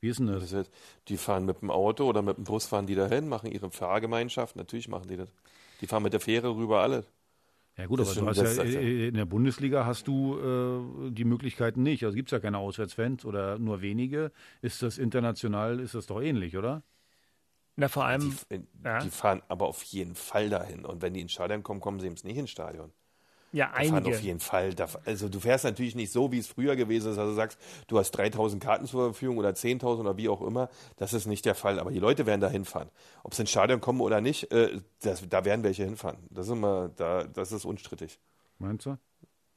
[0.01, 0.43] Wie ist denn das?
[0.43, 0.71] das heißt,
[1.07, 4.57] die fahren mit dem Auto oder mit dem Bus, fahren die dahin, machen ihre Fahrgemeinschaft.
[4.57, 5.29] Natürlich machen die das.
[5.79, 7.05] Die fahren mit der Fähre rüber alle.
[7.77, 10.37] Ja gut, das aber du hast ja, in der Bundesliga hast du
[11.07, 12.03] äh, die Möglichkeiten nicht.
[12.03, 14.31] Also gibt es ja keine Auswärtsfans oder nur wenige.
[14.61, 16.83] Ist das international, ist das doch ähnlich, oder?
[17.75, 18.37] Na, vor allem.
[18.51, 18.99] Die, ja.
[18.99, 20.85] die fahren aber auf jeden Fall dahin.
[20.85, 22.91] Und wenn die ins Stadion kommen, kommen sie eben nicht ins Stadion.
[23.53, 24.09] Ja, da einige.
[24.09, 24.75] auf jeden Fall.
[25.05, 27.19] Also du fährst natürlich nicht so, wie es früher gewesen ist.
[27.19, 30.69] Also du sagst, du hast 3000 Karten zur Verfügung oder 10.000 oder wie auch immer.
[30.97, 31.79] Das ist nicht der Fall.
[31.79, 32.89] Aber die Leute werden da hinfahren.
[33.21, 36.17] Ob sie ins Stadion kommen oder nicht, äh, das, da werden welche hinfahren.
[36.31, 38.19] Das ist immer, da, das ist unstrittig.
[38.57, 38.97] Meinst du?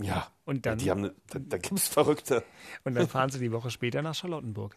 [0.03, 0.27] Ja.
[0.45, 2.45] Und dann, die haben, da, da gibt es Verrückte.
[2.85, 4.77] Und dann fahren sie die Woche später nach Charlottenburg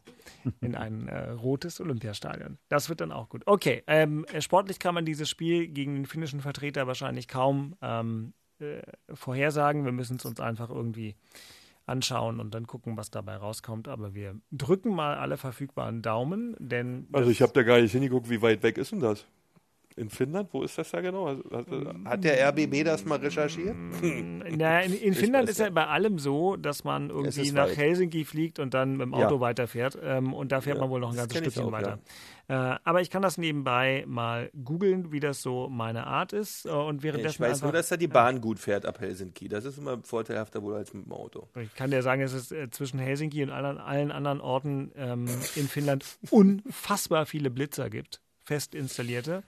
[0.62, 2.58] in ein äh, rotes Olympiastadion.
[2.70, 3.44] Das wird dann auch gut.
[3.46, 8.82] Okay, ähm, sportlich kann man dieses Spiel gegen den finnischen Vertreter wahrscheinlich kaum ähm, äh,
[9.14, 9.86] vorhersagen.
[9.86, 11.16] Wir müssen es uns einfach irgendwie
[11.86, 13.88] anschauen und dann gucken, was dabei rauskommt.
[13.88, 17.08] Aber wir drücken mal alle verfügbaren Daumen, denn.
[17.12, 19.26] Also ich habe da gar nicht hingeguckt, wie weit weg ist denn das?
[20.00, 20.50] In Finnland?
[20.54, 21.28] Wo ist das da genau?
[21.28, 21.44] Also,
[22.06, 23.76] hat der RBB das mal recherchiert?
[24.02, 27.78] Na, in, in Finnland ist ja bei allem so, dass man irgendwie nach weit.
[27.78, 29.42] Helsinki fliegt und dann mit dem Auto ja.
[29.42, 29.98] weiterfährt.
[30.02, 32.00] Ähm, und da fährt ja, man wohl noch ein ganzes Stückchen auch, weiter.
[32.48, 32.76] Ja.
[32.76, 36.66] Äh, aber ich kann das nebenbei mal googeln, wie das so meine Art ist.
[36.66, 39.48] Äh, und währenddessen ich weiß einfach, nur, dass da die Bahn gut fährt ab Helsinki.
[39.48, 41.48] Das ist immer vorteilhafter wohl als mit dem Auto.
[41.62, 45.28] Ich kann dir sagen, dass es äh, zwischen Helsinki und allen, allen anderen Orten ähm,
[45.56, 48.22] in Finnland unfassbar viele Blitzer gibt.
[48.46, 49.44] Fest installierte.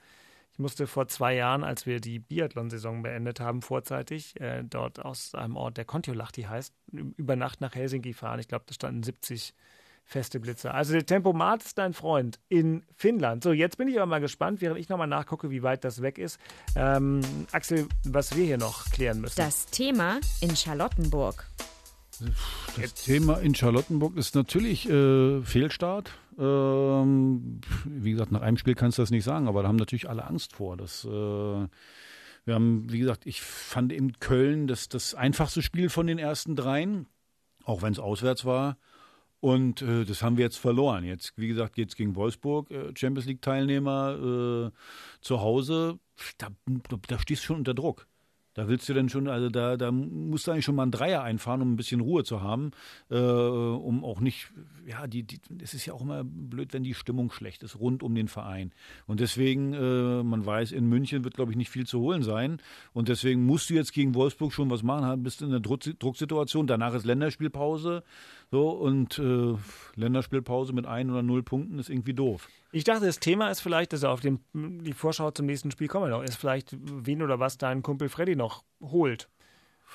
[0.52, 5.34] Ich musste vor zwei Jahren, als wir die Biathlon-Saison beendet haben, vorzeitig äh, dort aus
[5.34, 8.38] einem Ort, der Kontiolahti heißt, über Nacht nach Helsinki fahren.
[8.38, 9.54] Ich glaube, da standen 70
[10.04, 10.74] feste Blitzer.
[10.74, 13.42] Also der Tempomat ist dein Freund in Finnland.
[13.44, 16.18] So, jetzt bin ich aber mal gespannt, während ich nochmal nachgucke, wie weit das weg
[16.18, 16.38] ist.
[16.76, 17.22] Ähm,
[17.52, 19.36] Axel, was wir hier noch klären müssen.
[19.36, 21.46] Das Thema in Charlottenburg.
[22.80, 26.12] Das Thema in Charlottenburg ist natürlich äh, Fehlstart.
[26.38, 30.08] Ähm, wie gesagt, nach einem Spiel kannst du das nicht sagen, aber da haben natürlich
[30.08, 30.76] alle Angst vor.
[30.76, 36.06] Das, äh, wir haben, wie gesagt, ich fand in Köln das, das einfachste Spiel von
[36.06, 37.06] den ersten dreien,
[37.64, 38.76] auch wenn es auswärts war.
[39.40, 41.04] Und äh, das haben wir jetzt verloren.
[41.04, 45.98] Jetzt, wie gesagt, geht es gegen Wolfsburg, äh, Champions League-Teilnehmer äh, zu Hause.
[46.38, 46.48] Da,
[47.08, 48.06] da stehst du schon unter Druck.
[48.54, 51.22] Da willst du denn schon, also da, da musst du eigentlich schon mal einen Dreier
[51.22, 52.72] einfahren, um ein bisschen Ruhe zu haben,
[53.10, 54.52] äh, um auch nicht,
[54.86, 58.02] ja, die, die, es ist ja auch immer blöd, wenn die Stimmung schlecht ist, rund
[58.02, 58.72] um den Verein.
[59.06, 62.60] Und deswegen, äh, man weiß, in München wird, glaube ich, nicht viel zu holen sein.
[62.92, 66.66] Und deswegen musst du jetzt gegen Wolfsburg schon was machen, bist in einer Drucksituation.
[66.66, 68.02] Danach ist Länderspielpause.
[68.52, 69.54] So, und äh,
[69.94, 72.50] Länderspielpause mit ein oder null Punkten ist irgendwie doof.
[72.70, 75.88] Ich dachte, das Thema ist vielleicht, dass er auf dem, die Vorschau zum nächsten Spiel
[75.88, 79.30] kommen noch, ist vielleicht, wen oder was dein Kumpel Freddy noch holt.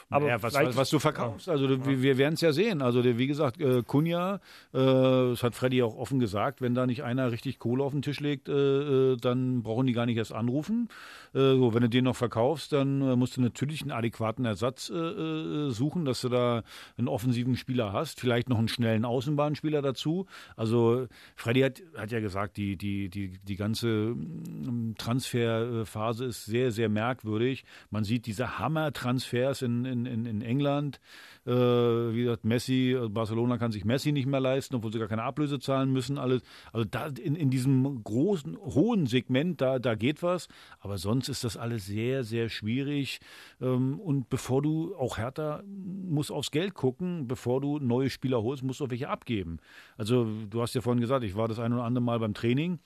[0.10, 1.86] Aber ja, was, was, was, du verkaufst, also ja.
[1.86, 2.82] wir, wir werden es ja sehen.
[2.82, 4.36] Also wie gesagt, äh, Kunja,
[4.74, 8.02] äh, das hat Freddy auch offen gesagt, wenn da nicht einer richtig Kohle auf den
[8.02, 10.90] Tisch legt, äh, äh dann brauchen die gar nicht erst anrufen.
[11.34, 14.88] Äh, so, wenn du den noch verkaufst, dann äh, musst du natürlich einen adäquaten Ersatz
[14.88, 16.64] suchen, dass du da
[16.98, 20.26] einen offensiven Spieler hast, vielleicht noch einen schnellen Außenbahnspieler dazu.
[20.56, 26.72] Also Freddy hat, hat ja gesagt, die, die, die, die ganze mm, Transferphase ist sehr,
[26.72, 27.66] sehr merkwürdig.
[27.90, 31.00] Man sieht diese Hammer-Transfers in, in, in, in England.
[31.46, 35.24] Äh, wie gesagt, Messi, Barcelona kann sich Messi nicht mehr leisten, obwohl sie gar keine
[35.24, 36.18] Ablöse zahlen müssen.
[36.18, 36.42] Alles.
[36.72, 40.48] Also da in, in diesem großen, hohen Segment, da, da geht was.
[40.80, 43.20] Aber sonst ist das alles sehr, sehr schwierig.
[43.62, 48.64] Ähm, und bevor du, auch Hertha muss aufs Geld gucken, bevor du neue Spieler holst,
[48.64, 49.58] musst du auch welche abgeben.
[49.98, 52.80] Also du hast ja vorhin gesagt, ich war das ein oder andere Mal beim Training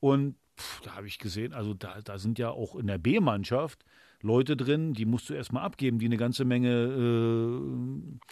[0.00, 3.84] und pff, da habe ich gesehen, also da, da sind ja auch in der B-Mannschaft
[4.22, 8.26] Leute drin, die musst du erstmal abgeben, die eine ganze Menge äh,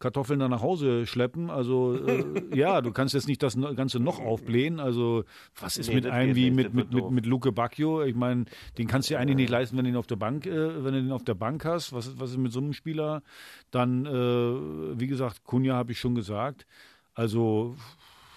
[0.00, 1.50] Kartoffeln da nach Hause schleppen.
[1.50, 2.24] Also äh,
[2.56, 4.80] ja, du kannst jetzt nicht das Ganze noch aufblähen.
[4.80, 5.24] Also
[5.60, 8.02] was ist nee, mit einem wie mit, mit, mit, mit Luke Bacchio?
[8.02, 8.46] Ich meine,
[8.78, 10.94] den kannst du dir eigentlich nicht leisten, wenn du ihn auf der Bank, äh, wenn
[10.94, 11.92] du den auf der Bank hast.
[11.92, 13.22] Was, was ist mit so einem Spieler?
[13.70, 16.66] Dann, äh, wie gesagt, Kunja habe ich schon gesagt.
[17.14, 17.76] Also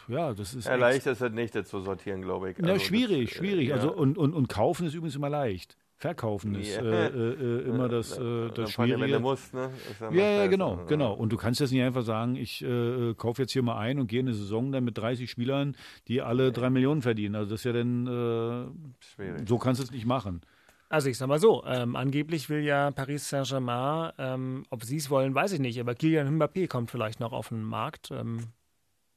[0.09, 0.65] ja, das ist.
[0.65, 2.57] Ja, leicht ist es nicht zu sortieren, glaube ich.
[2.57, 3.69] Also, ja, schwierig, das, schwierig.
[3.69, 3.75] Ja.
[3.75, 5.77] Also und, und, und kaufen ist übrigens immer leicht.
[6.03, 8.99] Verkaufen ist äh, äh, immer das, äh, das Schwierige.
[8.99, 9.71] Wenn du musst, ne?
[10.11, 11.13] Ja, ja, genau, genau.
[11.13, 14.07] Und du kannst jetzt nicht einfach sagen, ich äh, kaufe jetzt hier mal ein und
[14.07, 15.77] gehe eine Saison dann mit 30 Spielern,
[16.09, 17.35] die alle drei Millionen verdienen.
[17.35, 19.47] Also das ist ja dann, äh, Schwierig.
[19.47, 20.41] so kannst du es nicht machen.
[20.89, 25.09] Also ich sag mal so, ähm, angeblich will ja Paris Saint-Germain, ähm, ob sie es
[25.09, 28.11] wollen, weiß ich nicht, aber Kylian Mbappé kommt vielleicht noch auf den Markt.
[28.11, 28.49] Ähm,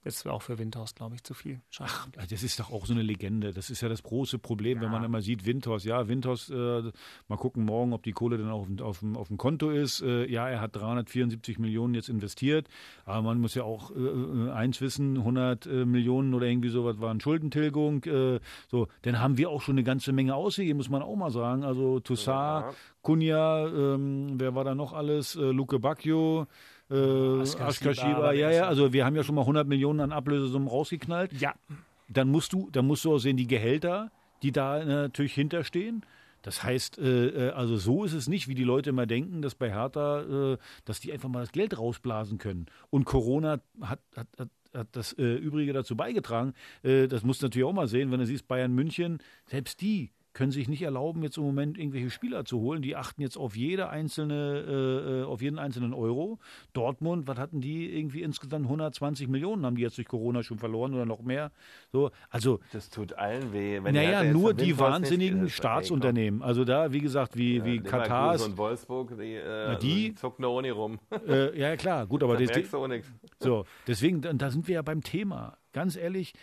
[0.06, 1.60] ist auch für Windhorst, glaube ich, zu viel.
[1.78, 3.52] Ach, das ist doch auch so eine Legende.
[3.52, 4.84] Das ist ja das große Problem, ja.
[4.84, 6.92] wenn man immer sieht, Windhorst, ja, Windhorst, äh,
[7.28, 10.02] mal gucken morgen, ob die Kohle dann auf, auf, auf dem Konto ist.
[10.02, 12.68] Äh, ja, er hat 374 Millionen jetzt investiert,
[13.04, 17.00] aber man muss ja auch äh, äh eins wissen, 100 äh, Millionen oder irgendwie sowas
[17.00, 18.04] waren Schuldentilgung.
[18.04, 21.30] Äh, so, dann haben wir auch schon eine ganze Menge ausgegeben, muss man auch mal
[21.30, 21.64] sagen.
[21.64, 22.74] Also Toussaint, ja.
[23.02, 25.34] Kunja, ähm, wer war da noch alles?
[25.34, 26.46] Luke Bacchio,
[26.90, 31.32] äh, Askashiba, ja, ja, also wir haben ja schon mal 100 Millionen an Ablösesummen rausgeknallt.
[31.40, 31.54] Ja.
[32.08, 34.10] Dann musst du, dann musst du auch sehen, die Gehälter,
[34.42, 36.04] die da natürlich hinterstehen.
[36.42, 39.56] Das heißt, äh, äh, also so ist es nicht, wie die Leute immer denken, dass
[39.56, 42.66] bei Hertha, äh, dass die einfach mal das Geld rausblasen können.
[42.90, 46.52] Und Corona hat, hat, hat hat das äh, Übrige dazu beigetragen.
[46.82, 50.12] Äh, das musst du natürlich auch mal sehen, wenn du siehst, Bayern München, selbst die
[50.36, 52.82] können sich nicht erlauben, jetzt im Moment irgendwelche Spieler zu holen.
[52.82, 54.34] Die achten jetzt auf jede einzelne,
[54.68, 56.38] äh, äh auf jeden einzelnen Euro.
[56.74, 60.92] Dortmund, was hatten die irgendwie insgesamt 120 Millionen haben die jetzt durch Corona schon verloren
[60.92, 61.52] oder noch mehr.
[61.90, 63.80] So, also das tut allen weh.
[63.82, 66.42] Wenn naja, nur die wahnsinnigen Staatsunternehmen.
[66.42, 70.48] Also da, wie gesagt, wie, ja, wie Katar und Wolfsburg, die, äh, die zucken da
[70.48, 70.98] ohne rum.
[71.26, 73.10] Äh, ja, klar, gut, aber das, merkst du auch nichts.
[73.40, 75.56] So, deswegen, da sind wir ja beim Thema.
[75.72, 76.34] Ganz ehrlich,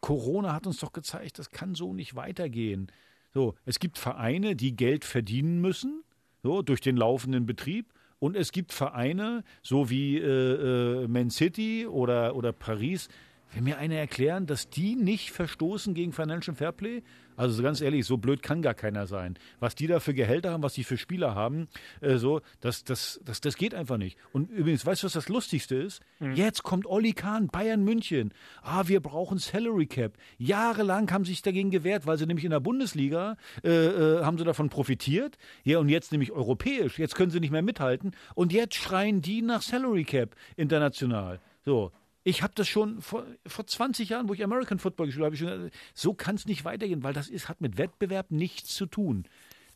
[0.00, 2.90] Corona hat uns doch gezeigt, das kann so nicht weitergehen.
[3.32, 6.02] So, es gibt Vereine, die Geld verdienen müssen,
[6.42, 7.92] so durch den laufenden Betrieb.
[8.18, 13.08] Und es gibt Vereine, so wie äh, äh, Man City oder, oder Paris,
[13.52, 17.02] Will mir einer erklären, dass die nicht verstoßen gegen Financial Fairplay?
[17.36, 19.38] Also ganz ehrlich, so blöd kann gar keiner sein.
[19.58, 21.68] Was die da für Gehälter haben, was die für Spieler haben,
[22.00, 24.18] äh, so, das, das, das, das geht einfach nicht.
[24.32, 26.00] Und übrigens, weißt du, was das Lustigste ist?
[26.18, 26.34] Mhm.
[26.34, 28.32] Jetzt kommt Olli Kahn, Bayern München.
[28.62, 30.12] Ah, wir brauchen Salary Cap.
[30.38, 34.38] Jahrelang haben sie sich dagegen gewehrt, weil sie nämlich in der Bundesliga äh, äh, haben
[34.38, 35.36] sie davon profitiert.
[35.64, 36.98] Ja, und jetzt nämlich europäisch.
[36.98, 38.12] Jetzt können sie nicht mehr mithalten.
[38.34, 41.40] Und jetzt schreien die nach Salary Cap international.
[41.64, 45.36] So, ich habe das schon vor, vor 20 Jahren, wo ich American Football gespielt habe,
[45.36, 49.24] schon, so kann es nicht weitergehen, weil das ist, hat mit Wettbewerb nichts zu tun.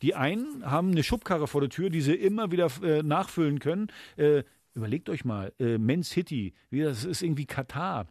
[0.01, 3.87] Die einen haben eine Schubkarre vor der Tür, die sie immer wieder äh, nachfüllen können.
[4.17, 4.43] Äh,
[4.73, 8.07] überlegt euch mal, äh, Man City, wie das ist irgendwie Katar.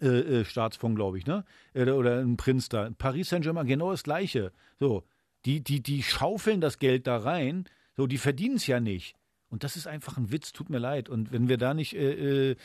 [0.00, 1.44] Äh, äh, Staatsfonds, glaube ich, ne?
[1.74, 2.90] Äh, oder ein Prinz da.
[2.90, 4.52] Paris Saint-Germain, genau das Gleiche.
[4.80, 5.04] So,
[5.44, 7.66] die, die, die schaufeln das Geld da rein.
[7.96, 9.14] So, die verdienen es ja nicht.
[9.48, 11.08] Und das ist einfach ein Witz, tut mir leid.
[11.08, 12.56] Und wenn wir da nicht äh, äh,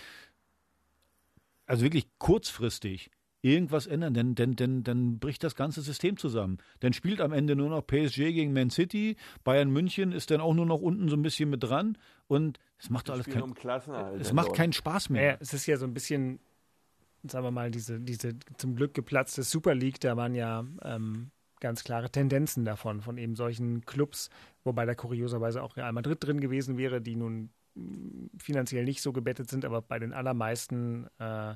[1.68, 3.11] also wirklich kurzfristig
[3.41, 6.57] irgendwas ändern, denn, denn, denn dann bricht das ganze System zusammen.
[6.80, 10.53] Dann spielt am Ende nur noch PSG gegen Man City, Bayern München ist dann auch
[10.53, 11.97] nur noch unten so ein bisschen mit dran
[12.28, 13.53] und es macht alles kein, um
[14.20, 15.24] es macht keinen Spaß mehr.
[15.24, 16.39] Ja, es ist ja so ein bisschen,
[17.24, 21.84] sagen wir mal, diese, diese zum Glück geplatzte Super League, da waren ja ähm, ganz
[21.84, 24.30] klare Tendenzen davon, von eben solchen Clubs,
[24.63, 27.51] wobei da kurioserweise auch Real Madrid drin gewesen wäre, die nun
[28.38, 31.55] finanziell nicht so gebettet sind, aber bei den allermeisten äh,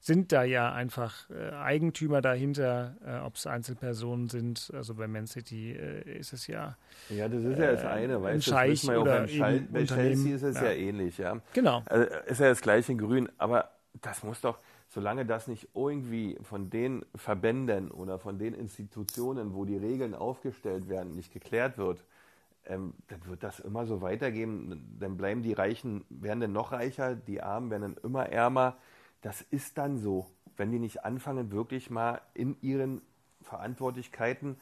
[0.00, 4.70] sind da ja einfach äh, Eigentümer dahinter, äh, ob es Einzelpersonen sind.
[4.74, 6.76] Also bei Man City äh, ist es ja.
[7.10, 8.48] Ja, das ist ja das eine, weil es
[8.88, 11.40] oder beim Schall, bei Chelsea ist es ja, ja ähnlich, ja.
[11.52, 11.82] Genau.
[11.86, 16.38] Also ist ja das gleiche in Grün, aber das muss doch, solange das nicht irgendwie
[16.42, 22.04] von den Verbänden oder von den Institutionen, wo die Regeln aufgestellt werden, nicht geklärt wird,
[22.68, 24.96] ähm, dann wird das immer so weitergehen.
[24.98, 28.76] Dann bleiben die Reichen, werden dann noch reicher, die Armen werden dann immer ärmer.
[29.22, 33.02] Das ist dann so, wenn die nicht anfangen, wirklich mal in ihren
[33.42, 34.56] Verantwortlichkeiten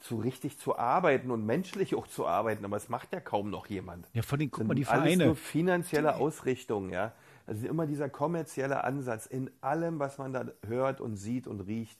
[0.00, 3.66] zu richtig zu arbeiten und menschlich auch zu arbeiten, aber es macht ja kaum noch
[3.66, 4.06] jemand.
[4.12, 5.02] Ja, vor allem, guck mal, die Vereine.
[5.02, 7.12] Alles nur finanzielle Ausrichtung, ja.
[7.46, 11.98] Also immer dieser kommerzielle Ansatz in allem, was man da hört und sieht und riecht.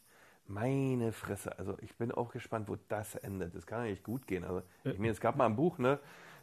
[0.49, 1.59] Meine Fresse.
[1.59, 3.55] Also ich bin auch gespannt, wo das endet.
[3.55, 4.45] Das kann ja nicht gut gehen.
[4.45, 5.99] Also ich meine, es gab mal ein Buch, ne?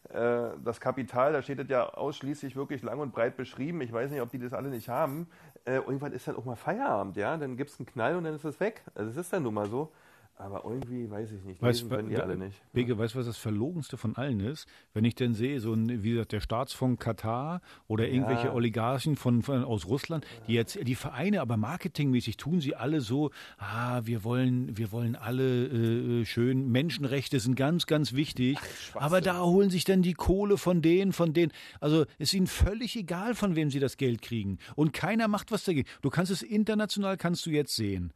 [0.09, 3.81] Äh, das Kapital, da steht das ja ausschließlich wirklich lang und breit beschrieben.
[3.81, 5.27] Ich weiß nicht, ob die das alle nicht haben.
[5.65, 7.35] Äh, irgendwann ist dann auch mal Feierabend, ja.
[7.35, 8.83] Dann gibt es einen Knall und dann ist es weg.
[8.93, 9.91] Also es ist dann nun mal so.
[10.37, 11.61] Aber irgendwie weiß ich nicht.
[11.61, 12.61] Weißt, können die alle nicht.
[12.73, 14.67] Bege, weißt du, was das Verlogenste von allen ist?
[14.93, 18.53] Wenn ich denn sehe, so ein, wie gesagt, der Staatsfonds Katar oder irgendwelche ja.
[18.53, 23.31] Oligarchen von, von, aus Russland, die jetzt die Vereine, aber marketingmäßig tun sie alle so,
[23.59, 28.57] ah, wir wollen, wir wollen alle äh, schön, Menschenrechte sind ganz, ganz wichtig.
[28.93, 31.53] Ach, aber da holen sich dann die Kohle von denen, von denen.
[31.79, 34.57] Also ist ihnen völlig egal, von wem sie das Geld kriegen.
[34.75, 35.87] Und keiner macht was dagegen.
[36.01, 38.11] Du kannst es international, kannst du jetzt sehen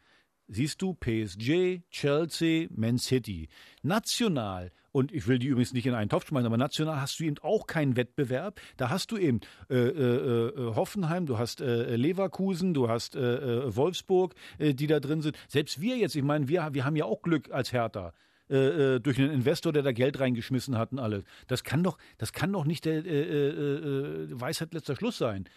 [0.49, 3.47] siehst du PSG, Chelsea, Man City.
[3.81, 7.23] National, und ich will die übrigens nicht in einen Topf schmeißen, aber national hast du
[7.23, 8.59] eben auch keinen Wettbewerb.
[8.77, 9.39] Da hast du eben
[9.69, 14.99] äh, äh, äh Hoffenheim, du hast äh, Leverkusen, du hast äh, äh, Wolfsburg, die da
[14.99, 15.37] drin sind.
[15.47, 18.13] Selbst wir jetzt, ich meine, wir, wir haben ja auch Glück als Hertha.
[18.49, 21.23] durch einen Investor, der da Geld reingeschmissen hat und alles.
[21.45, 25.47] Das kann doch, das kann doch nicht der Weisheit letzter Schluss sein.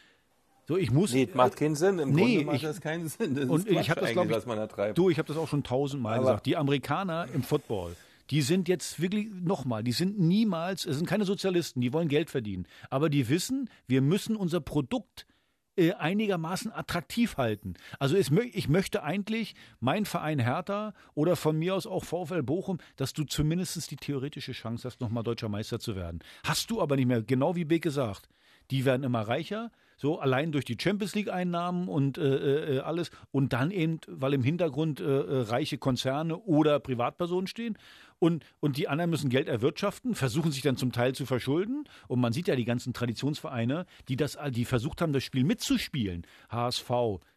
[0.64, 1.12] So, ich muss.
[1.12, 1.98] Nee, macht keinen Sinn.
[1.98, 3.34] Im nee, Grunde macht ich, das keinen Sinn.
[3.34, 6.14] Das und ich habe das, glaube ich, da du, ich habe das auch schon tausendmal
[6.14, 6.46] Aber gesagt.
[6.46, 7.96] Die Amerikaner im Football,
[8.30, 12.30] die sind jetzt wirklich nochmal, die sind niemals, es sind keine Sozialisten, die wollen Geld
[12.30, 12.66] verdienen.
[12.90, 15.26] Aber die wissen, wir müssen unser Produkt
[15.74, 17.74] äh, einigermaßen attraktiv halten.
[17.98, 22.78] Also es, ich möchte eigentlich mein Verein Hertha oder von mir aus auch VfL Bochum,
[22.96, 26.20] dass du zumindest die theoretische Chance hast, nochmal deutscher Meister zu werden.
[26.44, 28.28] Hast du aber nicht mehr, genau wie Beck gesagt.
[28.70, 33.10] Die werden immer reicher, so allein durch die Champions League-Einnahmen und äh, äh, alles.
[33.30, 37.78] Und dann eben, weil im Hintergrund äh, äh, reiche Konzerne oder Privatpersonen stehen.
[38.18, 41.84] Und, und die anderen müssen Geld erwirtschaften, versuchen sich dann zum Teil zu verschulden.
[42.08, 46.26] Und man sieht ja die ganzen Traditionsvereine, die das, die versucht haben, das Spiel mitzuspielen.
[46.50, 46.90] HSV,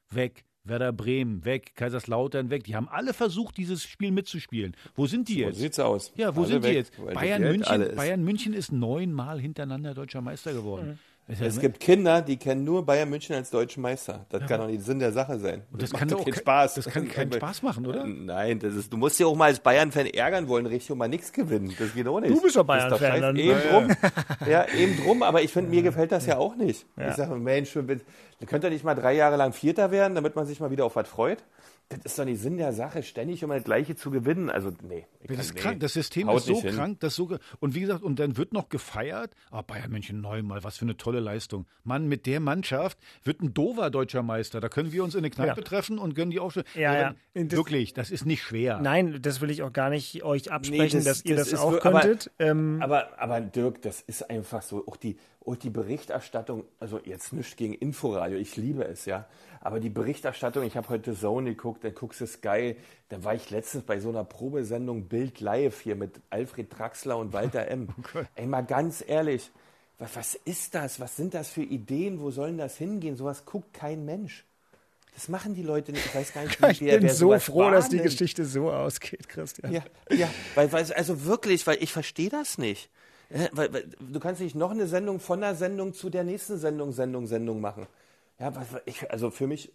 [0.09, 0.45] weg.
[0.65, 2.63] Werder Bremen weg, Kaiserslautern weg.
[2.63, 4.75] Die haben alle versucht, dieses Spiel mitzuspielen.
[4.95, 5.55] Wo sind die jetzt?
[5.55, 6.11] So sieht's aus.
[6.15, 7.13] Ja, wo alle sind weg, die jetzt?
[7.13, 10.87] Bayern München, Bayern München ist neunmal hintereinander deutscher Meister geworden.
[10.87, 10.99] Mhm.
[11.27, 14.25] Es gibt Kinder, die kennen nur Bayern München als deutschen Meister.
[14.29, 14.47] Das ja.
[14.47, 15.63] kann doch nicht Sinn der Sache sein.
[15.71, 16.75] Und das, das kann doch keinen Spaß.
[16.75, 18.05] Das kann keinen Spaß machen, oder?
[18.05, 21.07] Nein, das ist, du musst ja auch mal als Bayern-Fan ärgern wollen, richtig und mal
[21.07, 21.73] nichts gewinnen.
[21.79, 22.31] Das geht auch nicht.
[22.31, 23.35] Du bist doch Bayern-Fan.
[23.37, 23.95] Eben drum.
[24.47, 26.85] ja, eben drum, aber ich finde, mir gefällt das ja auch nicht.
[26.95, 27.09] Ja.
[27.09, 30.59] Ich sage, Mensch, könnt ihr nicht mal drei Jahre lang Vierter werden, damit man sich
[30.59, 31.43] mal wieder auf was freut?
[31.89, 34.49] Das ist doch nicht Sinn der Sache, ständig immer das Gleiche zu gewinnen.
[34.49, 35.05] Also, nee.
[35.27, 35.79] Das ist nee, krank.
[35.81, 37.37] Das System ist so krank, dass so.
[37.59, 39.31] Und wie gesagt, und dann wird noch gefeiert.
[39.51, 41.67] Oh, Bayern München neunmal, was für eine tolle Leistung.
[41.83, 44.59] Mann, mit der Mannschaft wird ein Dover deutscher Meister.
[44.61, 45.63] Da können wir uns in eine Kneipe ja.
[45.63, 46.63] treffen und gönnen die auch schon.
[46.73, 47.15] Ja, ja.
[47.35, 48.79] Wirklich, das ist nicht schwer.
[48.81, 51.59] Nein, das will ich auch gar nicht euch absprechen, nee, das, dass ihr das, das
[51.59, 52.31] auch könntet.
[52.39, 54.87] Aber, ähm, aber, aber Dirk, das ist einfach so.
[54.87, 59.27] Auch die, auch die Berichterstattung, also jetzt nicht gegen Inforadio, ich liebe es, ja.
[59.65, 62.75] Aber die Berichterstattung, ich habe heute Zone geguckt, dann guckst du Sky,
[63.09, 67.33] da war ich letztens bei so einer Probesendung Bild Live hier mit Alfred Draxler und
[67.33, 67.87] Walter M.
[67.97, 68.27] Okay.
[68.35, 69.49] Ey, mal ganz ehrlich,
[69.97, 70.99] was, was ist das?
[70.99, 72.19] Was sind das für Ideen?
[72.19, 73.15] Wo sollen das hingehen?
[73.15, 74.45] Sowas guckt kein Mensch.
[75.15, 76.05] Das machen die Leute nicht.
[76.05, 78.71] Ich weiß gar nicht, wie ich der, bin der so froh, dass die Geschichte so
[78.71, 79.73] ausgeht, Christian.
[79.73, 82.91] Ja, ja weil, weil, also wirklich, weil ich verstehe das nicht.
[83.51, 86.91] Weil, weil, du kannst nicht noch eine Sendung von der Sendung zu der nächsten Sendung,
[86.91, 87.87] Sendung, Sendung machen.
[88.37, 88.51] Ja,
[88.85, 89.71] ich, also für mich,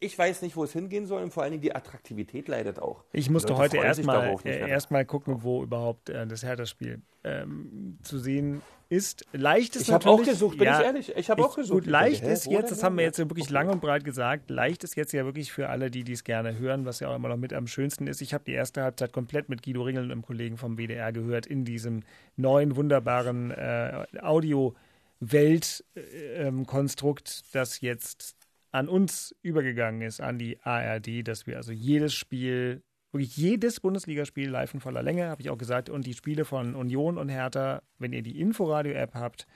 [0.00, 3.04] ich weiß nicht, wo es hingehen soll und vor allen Dingen die Attraktivität leidet auch.
[3.12, 8.60] Ich musste heute erstmal äh, erst gucken, wo überhaupt äh, das Hertha-Spiel ähm, zu sehen
[8.88, 9.24] ist.
[9.32, 11.16] Leicht ist ich habe auch gesucht, bin ja, ich ehrlich.
[11.16, 11.84] Ich habe auch gesucht.
[11.84, 14.96] Gut, leicht ist jetzt, das haben wir jetzt wirklich lang und breit gesagt, leicht ist
[14.96, 17.52] jetzt ja wirklich für alle, die dies gerne hören, was ja auch immer noch mit
[17.52, 18.20] am schönsten ist.
[18.20, 21.46] Ich habe die erste Halbzeit komplett mit Guido Ringel und einem Kollegen vom WDR gehört
[21.46, 22.02] in diesem
[22.36, 24.74] neuen, wunderbaren äh, Audio-
[25.24, 28.36] Weltkonstrukt, das jetzt
[28.70, 34.50] an uns übergegangen ist, an die ARD, dass wir also jedes Spiel, wirklich jedes Bundesligaspiel
[34.50, 37.82] live in voller Länge, habe ich auch gesagt, und die Spiele von Union und Hertha,
[37.98, 39.46] wenn ihr die Inforadio-App habt,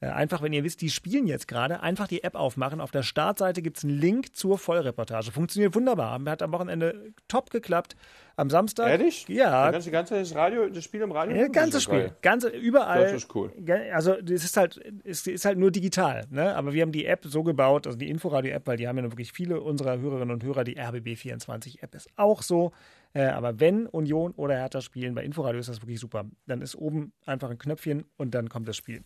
[0.00, 2.80] Äh, einfach, wenn ihr wisst, die spielen jetzt gerade, einfach die App aufmachen.
[2.80, 5.30] Auf der Startseite gibt es einen Link zur Vollreportage.
[5.30, 6.20] Funktioniert wunderbar.
[6.26, 7.94] Hat am Wochenende top geklappt.
[8.36, 8.88] Am Samstag.
[8.88, 9.26] Ehrlich?
[9.28, 9.70] Ja.
[9.70, 11.36] Das ganze das Radio, das Spiel im Radio?
[11.36, 12.12] Ja, ganzes Spiel.
[12.22, 13.02] Ganze, überall.
[13.02, 13.52] Das ist cool.
[13.92, 16.54] Also, es ist halt, es ist halt nur digital, ne?
[16.54, 19.32] Aber wir haben die App so gebaut, also die Inforadio-App, weil die haben ja wirklich
[19.32, 20.64] viele unserer Hörerinnen und Hörer.
[20.64, 22.72] Die RBB24-App ist auch so.
[23.14, 26.24] Äh, aber wenn Union oder Hertha spielen, bei Inforadio ist das wirklich super.
[26.46, 29.02] Dann ist oben einfach ein Knöpfchen und dann kommt das Spiel.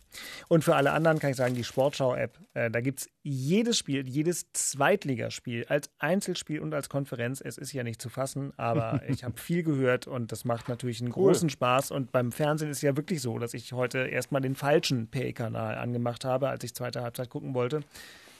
[0.47, 4.09] Und für alle anderen kann ich sagen, die Sportschau-App, äh, da gibt es jedes Spiel,
[4.09, 7.39] jedes Zweitligaspiel als Einzelspiel und als Konferenz.
[7.39, 11.01] Es ist ja nicht zu fassen, aber ich habe viel gehört und das macht natürlich
[11.01, 11.51] einen großen cool.
[11.51, 11.91] Spaß.
[11.91, 15.75] Und beim Fernsehen ist es ja wirklich so, dass ich heute erstmal den falschen Pay-Kanal
[15.75, 17.81] angemacht habe, als ich zweite Halbzeit gucken wollte.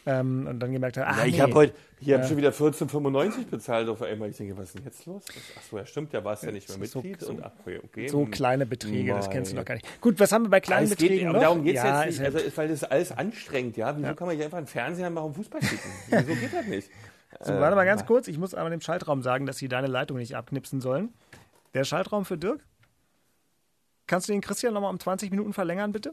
[0.06, 1.42] Ähm, und dann gemerkt habe, ah, ja, ich nee.
[1.42, 4.30] habe heute, ich habe schon wieder 14,95 bezahlt auf einmal.
[4.30, 5.24] Ich denke, was ist denn jetzt los?
[5.58, 7.20] Achso, ja, stimmt, ja, war es ja nicht mehr Mitglied.
[7.20, 7.52] So, und, ach,
[7.84, 8.08] okay.
[8.08, 10.02] so kleine Beträge, das kennst du noch gar nicht.
[10.02, 11.42] Gut, was haben wir bei kleinen es Beträgen geht, noch?
[11.42, 13.96] Darum geht es ja, jetzt nicht, also, weil das ist alles anstrengend, ja.
[13.96, 14.14] Wieso ja.
[14.14, 15.92] kann man nicht einfach einen Fernseher machen und Fußball kicken?
[16.08, 16.90] Wieso geht das nicht?
[17.40, 20.18] So, warte mal ganz kurz, ich muss aber dem Schaltraum sagen, dass sie deine Leitung
[20.18, 21.14] nicht abknipsen sollen.
[21.74, 22.66] Der Schaltraum für Dirk?
[24.08, 26.12] Kannst du den Christian nochmal um 20 Minuten verlängern, bitte?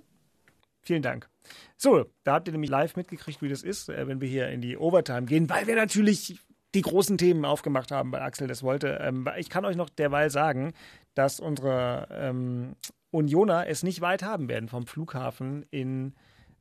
[0.83, 1.29] Vielen Dank.
[1.77, 4.61] So, da habt ihr nämlich live mitgekriegt, wie das ist, äh, wenn wir hier in
[4.61, 6.39] die Overtime gehen, weil wir natürlich
[6.75, 8.99] die großen Themen aufgemacht haben bei Axel das wollte.
[9.01, 10.75] Ähm, ich kann euch noch derweil sagen,
[11.15, 12.77] dass unsere ähm,
[13.11, 16.15] Unioner es nicht weit haben werden vom Flughafen in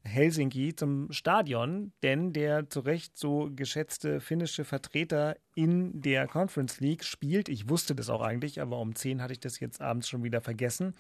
[0.06, 7.04] Helsinki zum Stadion, denn der zu Recht so geschätzte finnische Vertreter in der Conference League
[7.04, 7.50] spielt.
[7.50, 10.42] Ich wusste das auch eigentlich, aber um 10 hatte ich das jetzt abends schon wieder
[10.42, 10.94] vergessen.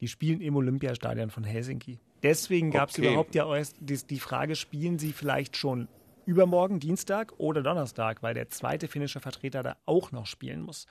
[0.00, 1.98] Die spielen im Olympiastadion von Helsinki.
[2.22, 3.08] Deswegen gab es okay.
[3.08, 5.88] überhaupt ja erst die Frage, spielen sie vielleicht schon
[6.26, 10.86] übermorgen, Dienstag oder Donnerstag, weil der zweite finnische Vertreter da auch noch spielen muss.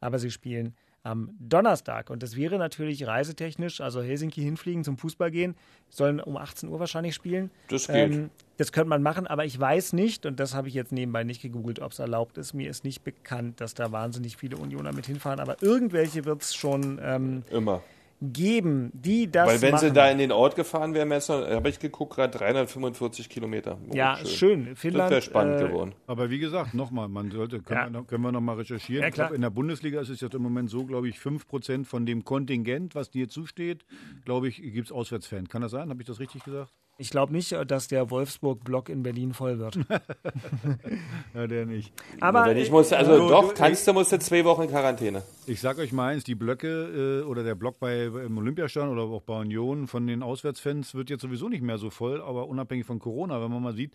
[0.00, 2.10] Aber sie spielen am Donnerstag.
[2.10, 5.54] Und das wäre natürlich reisetechnisch, also Helsinki hinfliegen, zum Fußball gehen,
[5.88, 7.50] sollen um 18 Uhr wahrscheinlich spielen.
[7.68, 7.96] Das geht.
[7.96, 11.22] Ähm, das könnte man machen, aber ich weiß nicht, und das habe ich jetzt nebenbei
[11.22, 12.54] nicht gegoogelt, ob es erlaubt ist.
[12.54, 16.54] Mir ist nicht bekannt, dass da wahnsinnig viele Unioner mit hinfahren, aber irgendwelche wird es
[16.54, 16.98] schon.
[17.02, 17.82] Ähm, Immer
[18.20, 19.88] geben, die das Weil wenn machen.
[19.88, 23.78] sie da in den Ort gefahren wären, habe ich geguckt, gerade 345 Kilometer.
[23.88, 24.26] Oh, ja, schön.
[24.64, 24.76] schön.
[24.76, 25.94] Finnland, das wäre spannend äh, geworden.
[26.06, 27.86] Aber wie gesagt, nochmal, man sollte, können, ja.
[27.86, 29.02] wir, noch, können wir noch mal recherchieren.
[29.02, 29.28] Ja, klar.
[29.28, 32.24] Glaub, in der Bundesliga ist es jetzt im Moment so, glaube ich, 5% von dem
[32.24, 33.84] Kontingent, was dir zusteht,
[34.24, 35.48] glaube ich, gibt es Auswärtsfans.
[35.48, 35.88] Kann das sein?
[35.90, 36.72] Habe ich das richtig gesagt?
[37.00, 39.76] Ich glaube nicht, dass der Wolfsburg-Block in Berlin voll wird.
[41.34, 41.92] ja, der nicht.
[42.20, 45.22] Aber Wenn ich muss, also äh, doch, kannst du, musst du zwei Wochen in Quarantäne.
[45.46, 49.02] Ich sag euch mal eins, die Blöcke äh, oder der Block bei im Olympiastadion oder
[49.02, 52.84] auch bei Union von den Auswärtsfans wird jetzt sowieso nicht mehr so voll, aber unabhängig
[52.84, 53.94] von Corona, wenn man mal sieht,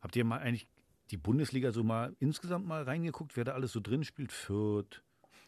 [0.00, 0.68] habt ihr mal eigentlich
[1.10, 4.30] die Bundesliga so mal insgesamt mal reingeguckt, wer da alles so drin spielt?
[4.30, 5.02] Fürth,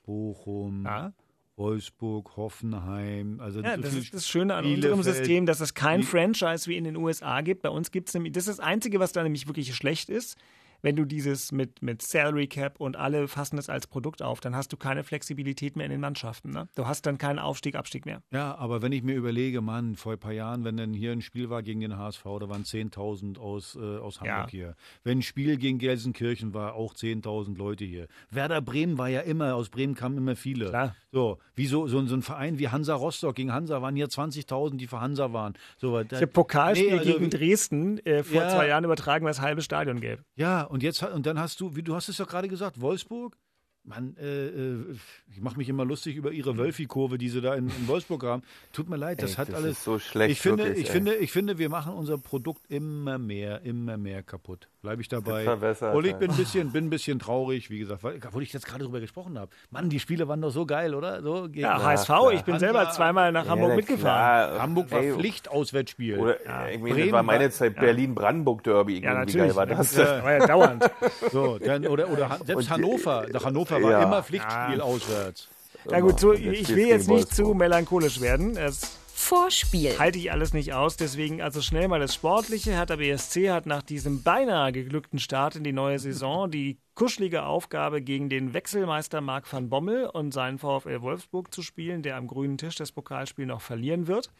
[0.04, 1.12] Bochum, ja.
[1.58, 3.40] Wolfsburg, Hoffenheim.
[3.40, 6.84] Also ja, das ist das Schöne an unserem System, dass es kein Franchise wie in
[6.84, 7.62] den USA gibt.
[7.62, 10.38] Bei uns gibt es nämlich, das ist das Einzige, was da nämlich wirklich schlecht ist
[10.82, 14.54] wenn du dieses mit, mit Salary Cap und alle fassen es als Produkt auf, dann
[14.54, 16.50] hast du keine Flexibilität mehr in den Mannschaften.
[16.50, 16.68] Ne?
[16.74, 18.22] Du hast dann keinen Aufstieg, Abstieg mehr.
[18.30, 21.22] Ja, aber wenn ich mir überlege, Mann, vor ein paar Jahren, wenn dann hier ein
[21.22, 24.48] Spiel war gegen den HSV, da waren 10.000 aus, äh, aus Hamburg ja.
[24.50, 24.76] hier.
[25.04, 28.06] Wenn ein Spiel gegen Gelsenkirchen war, auch 10.000 Leute hier.
[28.30, 30.68] Werder Bremen war ja immer, aus Bremen kamen immer viele.
[30.68, 30.94] Klar.
[31.10, 34.76] So, wie so, so, so ein Verein wie Hansa Rostock gegen Hansa waren hier 20.000,
[34.76, 35.54] die für Hansa waren.
[35.78, 39.24] So, da, ich habe Pokalspiel nee, also, gegen Dresden äh, vor ja, zwei Jahren übertragen,
[39.24, 40.22] weil es halbe Stadion gäbe.
[40.36, 43.36] Ja, und jetzt und dann hast du, wie du hast es ja gerade gesagt, Wolfsburg.
[43.84, 44.96] Mann, äh, äh,
[45.30, 48.42] ich mache mich immer lustig über ihre Wölfi-Kurve, die sie da in, in, Wolfsburg haben.
[48.72, 49.82] Tut mir leid, das ey, hat das alles.
[49.84, 50.30] so schlecht.
[50.30, 54.22] Ich finde, wirklich, ich finde, ich finde, wir machen unser Produkt immer mehr, immer mehr
[54.22, 54.68] kaputt.
[54.80, 55.44] Bleibe ich dabei.
[55.92, 58.64] Und ich bin ein bisschen, bin ein bisschen traurig, wie gesagt, weil, obwohl ich jetzt
[58.64, 59.50] gerade drüber gesprochen habe.
[59.70, 61.20] Mann, die Spiele waren doch so geil, oder?
[61.20, 62.32] So, ja, HSV, klar.
[62.32, 64.50] ich bin Hansa, selber zweimal nach Hamburg ja, mitgefahren.
[64.50, 64.62] Klar.
[64.62, 66.18] Hamburg war Pflichtauswärtsspiel.
[66.20, 69.02] Oder, ja, ich meine, das war meine Zeit Berlin-Brandenburg-Derby.
[69.02, 69.34] Ja, natürlich.
[69.34, 69.92] Wie geil war das?
[69.94, 70.88] das war ja dauernd.
[71.32, 73.26] so, dann, oder, oder selbst Und, Hannover.
[73.32, 75.48] Nach Hannover war immer Pflichtspiel auswärts.
[75.90, 78.56] Na gut, so, ich will jetzt nicht zu melancholisch werden.
[78.56, 79.98] Es Vorspiel.
[79.98, 82.70] Halte ich alles nicht aus, deswegen also schnell mal das Sportliche.
[82.70, 88.00] Hertha BSC hat nach diesem beinahe geglückten Start in die neue Saison die kuschelige Aufgabe,
[88.00, 92.58] gegen den Wechselmeister Marc van Bommel und seinen VfL Wolfsburg zu spielen, der am grünen
[92.58, 94.30] Tisch das Pokalspiel noch verlieren wird.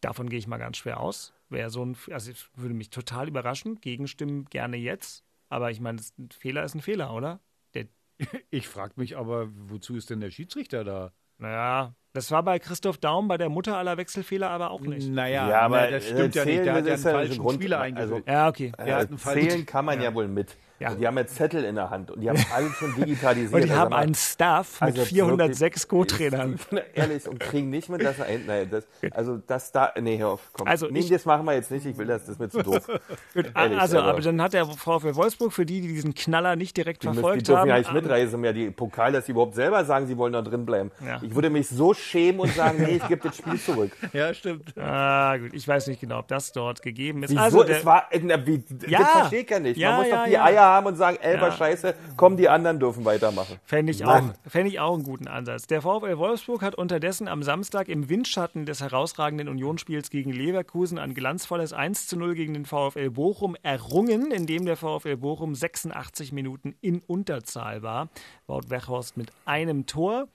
[0.00, 1.34] Davon gehe ich mal ganz schwer aus.
[1.50, 3.80] Wäre so ein, also würde mich total überraschen.
[3.80, 5.22] Gegenstimmen gerne jetzt.
[5.48, 7.40] Aber ich meine, ein Fehler ist ein Fehler, oder?
[7.74, 7.86] Der
[8.50, 11.12] ich frage mich aber, wozu ist denn der Schiedsrichter da?
[11.36, 15.08] Naja, das war bei Christoph Daum, bei der Mutter aller Wechselfehler, aber auch nicht.
[15.08, 16.64] Naja, ja, aber das stimmt ja nicht.
[16.64, 18.12] Der hat ja einen falschen Grund, Spieler eingesetzt.
[18.12, 18.72] Also, ja, okay.
[18.78, 20.04] Der hat einen falschen, zählen kann man ja.
[20.04, 20.56] ja wohl mit.
[20.80, 20.90] Ja.
[20.90, 23.52] Und die haben jetzt Zettel in der Hand und die haben alles schon digitalisiert.
[23.52, 26.58] und die also haben einen Staff mit also 406 Co-Trainern.
[26.94, 30.40] Ehrlich, und kriegen nicht mit, dass er, nein, das, also das da, nee, hör auf,
[30.52, 30.68] komm.
[30.68, 32.62] Also nee, ich, das machen wir jetzt nicht, ich will das, das ist mir zu
[32.62, 32.88] doof.
[33.34, 36.76] Ehrlich, also, aber, aber dann hat der VfL Wolfsburg, für die, die diesen Knaller nicht
[36.76, 37.68] direkt die verfolgt müssen, die haben.
[37.68, 40.32] Die dürfen ja nicht mitreisen, mehr die Pokal, dass sie überhaupt selber sagen, sie wollen
[40.32, 40.92] da drin bleiben.
[41.04, 41.20] Ja.
[41.22, 43.90] Ich würde mich so schämen und sagen, nee, ich gebe das Spiel zurück.
[44.12, 44.76] Ja, stimmt.
[44.78, 47.30] Ah, gut, ich weiß nicht genau, ob das dort gegeben ist.
[47.30, 47.40] Wieso?
[47.40, 49.80] Also, der, es war, wie, ja, das verstehe ich ja nicht.
[49.80, 51.52] Man muss doch die Eier haben und sagen, Elber ja.
[51.52, 53.58] scheiße, komm, die anderen dürfen weitermachen.
[53.64, 55.66] Fände ich, auch, fänd ich auch einen guten Ansatz.
[55.66, 61.14] Der VfL Wolfsburg hat unterdessen am Samstag im Windschatten des herausragenden Unionsspiels gegen Leverkusen ein
[61.14, 66.74] glanzvolles 1 zu 0 gegen den VfL Bochum errungen, indem der VfL Bochum 86 Minuten
[66.80, 68.08] in Unterzahl war.
[68.46, 70.28] Wout Wechhorst mit einem Tor.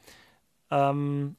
[0.71, 1.35] Ähm,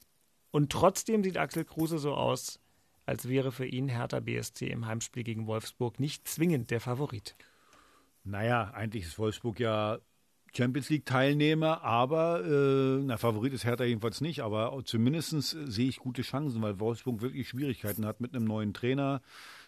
[0.50, 2.60] und trotzdem sieht Axel Kruse so aus,
[3.06, 7.34] als wäre für ihn Hertha BSC im Heimspiel gegen Wolfsburg nicht zwingend der Favorit.
[8.24, 9.98] Naja, eigentlich ist Wolfsburg ja
[10.56, 16.22] Champions League-Teilnehmer, aber äh, na, Favorit ist Hertha jedenfalls nicht, aber zumindest sehe ich gute
[16.22, 19.20] Chancen, weil Wolfsburg wirklich Schwierigkeiten hat mit einem neuen Trainer.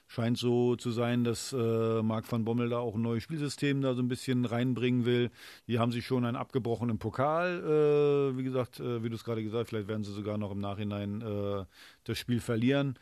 [0.08, 3.94] Scheint so zu sein, dass äh, Marc van Bommel da auch ein neues Spielsystem da
[3.94, 5.30] so ein bisschen reinbringen will.
[5.66, 7.58] Die haben sich schon einen abgebrochenen Pokal,
[8.32, 10.52] äh, wie gesagt, äh, wie du es gerade gesagt hast, vielleicht werden sie sogar noch
[10.52, 11.64] im Nachhinein äh,
[12.04, 12.96] das Spiel verlieren.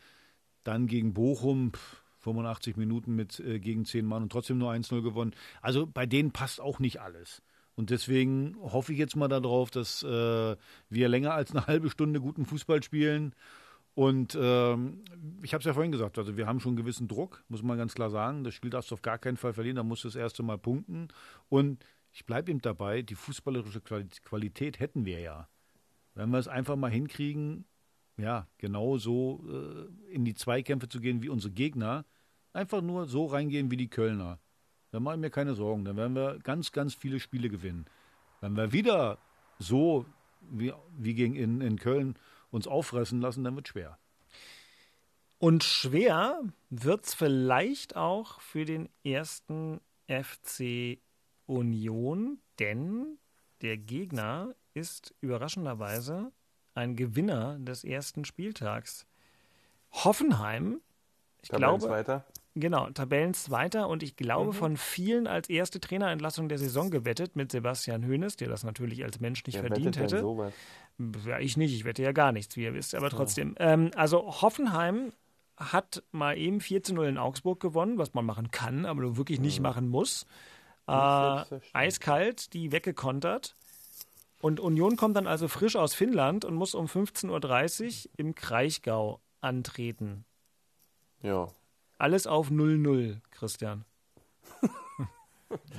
[0.63, 5.01] Dann gegen Bochum, pff, 85 Minuten mit äh, gegen 10 Mann und trotzdem nur 1-0
[5.01, 5.33] gewonnen.
[5.61, 7.41] Also bei denen passt auch nicht alles.
[7.75, 10.55] Und deswegen hoffe ich jetzt mal darauf, dass äh,
[10.89, 13.33] wir länger als eine halbe Stunde guten Fußball spielen.
[13.93, 15.05] Und ähm,
[15.41, 17.77] ich habe es ja vorhin gesagt, also wir haben schon einen gewissen Druck, muss man
[17.77, 18.43] ganz klar sagen.
[18.43, 20.57] Das Spiel darfst du auf gar keinen Fall verlieren, da musst du das erste Mal
[20.57, 21.07] punkten.
[21.47, 25.47] Und ich bleibe eben dabei, die fußballerische Qualität hätten wir ja.
[26.13, 27.65] Wenn wir es einfach mal hinkriegen,
[28.17, 32.05] ja, genau so äh, in die Zweikämpfe zu gehen wie unsere Gegner,
[32.55, 34.39] Einfach nur so reingehen wie die Kölner.
[34.91, 35.83] Dann mache ich mir keine Sorgen.
[35.83, 37.85] Dann werden wir ganz, ganz viele Spiele gewinnen.
[38.39, 39.17] Wenn wir wieder
[39.59, 40.05] so
[40.39, 42.15] wie, wie gegen in, in Köln
[42.51, 43.97] uns auffressen lassen, dann wird es schwer.
[45.37, 50.97] Und schwer wird es vielleicht auch für den ersten FC
[51.47, 53.17] Union, denn
[53.61, 56.31] der Gegner ist überraschenderweise
[56.73, 59.05] ein Gewinner des ersten Spieltags.
[59.91, 60.79] Hoffenheim,
[61.41, 62.05] ich glaube,
[62.57, 64.53] Genau, Tabellenzweiter und ich glaube mhm.
[64.53, 69.19] von vielen als erste Trainerentlassung der Saison gewettet mit Sebastian Hoeneß, der das natürlich als
[69.19, 70.21] Mensch nicht Wer verdient hätte.
[70.21, 70.53] Sowas?
[71.25, 73.55] Ja, ich nicht, ich wette ja gar nichts, wie ihr wisst, aber trotzdem.
[73.59, 73.73] Ja.
[73.73, 75.11] Ähm, also Hoffenheim
[75.57, 79.17] hat mal eben 4 zu 0 in Augsburg gewonnen, was man machen kann, aber nur
[79.17, 79.63] wirklich nicht mhm.
[79.63, 80.25] machen muss.
[80.87, 81.43] Äh,
[81.73, 83.57] eiskalt, die weggekontert.
[84.39, 89.19] Und Union kommt dann also frisch aus Finnland und muss um 15.30 Uhr im Kraichgau
[89.41, 90.23] antreten.
[91.21, 91.49] Ja,
[91.97, 93.85] alles auf 0-0, Christian.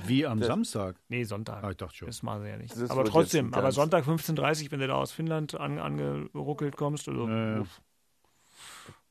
[0.05, 0.95] Wie am das, Samstag?
[1.09, 1.63] Nee, Sonntag.
[1.63, 2.07] Ah, ich dachte schon.
[2.07, 2.75] Das machen sie ja nicht.
[2.89, 7.07] Aber trotzdem, aber Sonntag 15.30 Uhr, wenn du da aus Finnland an, angeruckelt kommst.
[7.07, 7.63] Also, äh,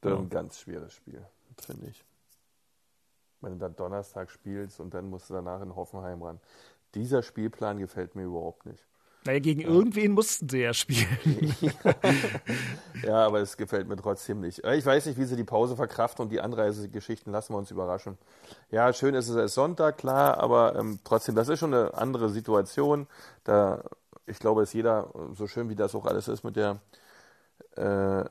[0.04, 0.16] ja.
[0.16, 1.24] Ein ganz schweres Spiel,
[1.58, 2.04] finde ich.
[3.40, 6.40] Wenn du dann Donnerstag spielst und dann musst du danach in Hoffenheim ran.
[6.94, 8.86] Dieser Spielplan gefällt mir überhaupt nicht.
[9.26, 9.68] Naja, gegen ja.
[9.68, 11.54] irgendwen mussten sie ja spielen.
[13.02, 14.64] ja, aber es gefällt mir trotzdem nicht.
[14.64, 18.16] Ich weiß nicht, wie sie die Pause verkraften und die Anreisegeschichten lassen wir uns überraschen.
[18.70, 22.28] Ja, schön ist es als Sonntag, klar, aber ähm, trotzdem, das ist schon eine andere
[22.28, 23.06] Situation.
[23.44, 23.82] Da,
[24.26, 26.78] ich glaube, dass jeder, so schön wie das auch alles ist mit der
[27.74, 28.24] äh,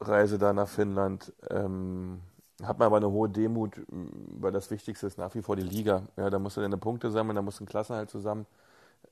[0.00, 2.20] Reise da nach Finnland, ähm,
[2.62, 6.02] hat man aber eine hohe Demut, weil das Wichtigste ist nach wie vor die Liga.
[6.16, 8.46] Ja, da musst du deine Punkte sammeln, da musst du einen Klassenhalt zusammen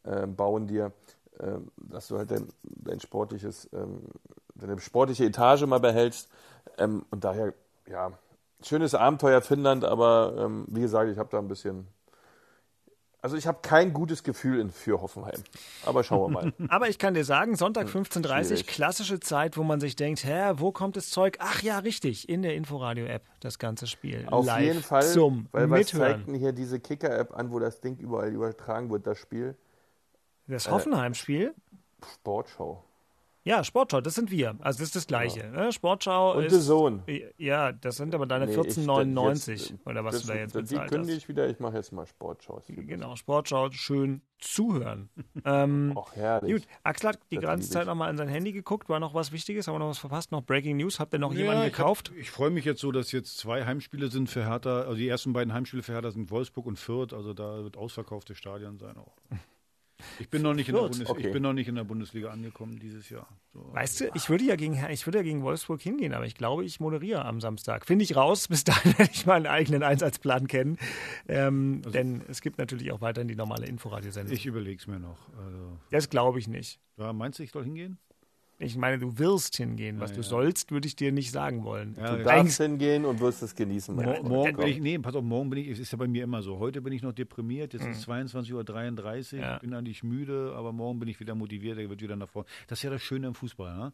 [0.06, 0.92] äh, bauen dir,
[1.38, 4.02] äh, dass du halt dein, dein sportliches, ähm,
[4.54, 6.28] deine sportliche Etage mal behältst.
[6.78, 7.52] Ähm, und daher,
[7.88, 8.12] ja,
[8.62, 11.86] schönes Abenteuer Finnland, aber ähm, wie gesagt, ich habe da ein bisschen
[13.26, 15.42] also ich habe kein gutes Gefühl in, für Hoffenheim.
[15.84, 16.52] Aber schauen wir mal.
[16.68, 20.52] Aber ich kann dir sagen, Sonntag 15.30 Uhr, klassische Zeit, wo man sich denkt, hä,
[20.58, 21.36] wo kommt das Zeug?
[21.40, 24.28] Ach ja, richtig, in der Inforadio-App das ganze Spiel.
[24.30, 27.80] Auf Live jeden Fall, zum weil was zeigt denn hier diese Kicker-App an, wo das
[27.80, 29.56] Ding überall übertragen wird, das Spiel?
[30.46, 31.54] Das Hoffenheim-Spiel?
[32.14, 32.84] Sportschau.
[33.46, 34.56] Ja, Sportschau, das sind wir.
[34.58, 35.38] Also das ist das Gleiche.
[35.38, 35.50] Ja.
[35.50, 35.72] Ne?
[35.72, 36.52] Sportschau Und ist.
[36.52, 37.04] der Sohn.
[37.38, 40.94] Ja, das sind aber deine nee, 14,99 oder was das, du da jetzt bezahlt Die
[40.96, 42.60] kündige ich wieder, ich mache jetzt mal Sportschau.
[42.66, 45.10] Genau, Sportschau, schön zuhören.
[45.44, 46.54] ähm, Ach, herrlich.
[46.54, 49.30] Gut, Axel hat die das ganze Zeit nochmal in sein Handy geguckt, war noch was
[49.30, 52.10] Wichtiges, haben wir noch was verpasst, noch Breaking News, habt ihr noch ja, jemanden gekauft?
[52.14, 55.06] Ich, ich freue mich jetzt so, dass jetzt zwei Heimspiele sind für Hertha, also die
[55.06, 58.96] ersten beiden Heimspiele für Hertha sind Wolfsburg und Fürth, also da wird ausverkauftes Stadion sein
[58.96, 59.14] auch.
[60.18, 61.26] Ich bin, noch nicht in der Bundes okay.
[61.26, 63.28] ich bin noch nicht in der Bundesliga angekommen dieses Jahr.
[63.52, 63.72] So.
[63.72, 66.64] Weißt du, ich würde, ja gegen, ich würde ja gegen Wolfsburg hingehen, aber ich glaube,
[66.64, 67.86] ich moderiere am Samstag.
[67.86, 70.78] Finde ich raus, bis dahin werde ich meinen eigenen Einsatzplan kennen.
[71.28, 74.34] Ähm, also, denn es gibt natürlich auch weiterhin die normale Inforadiosendung.
[74.34, 75.28] Ich überlege es mir noch.
[75.38, 76.78] Also, das glaube ich nicht.
[76.98, 77.98] Ja, meinst du, ich soll hingehen?
[78.58, 80.00] Ich meine, du wirst hingehen.
[80.00, 80.28] Was ja, du ja.
[80.28, 81.94] sollst, würde ich dir nicht sagen wollen.
[81.98, 83.94] Ja, du darfst hingehen und wirst es genießen.
[83.94, 86.24] Mo morgen bin ich, nee, pass auf, morgen bin ich, es ist ja bei mir
[86.24, 86.58] immer so.
[86.58, 87.90] Heute bin ich noch deprimiert, jetzt mhm.
[87.90, 92.00] ist 22.33 Uhr, ich bin eigentlich müde, aber morgen bin ich wieder motiviert, der wird
[92.00, 92.48] wieder nach vorne.
[92.66, 93.92] Das ist ja das Schöne im Fußball, ne?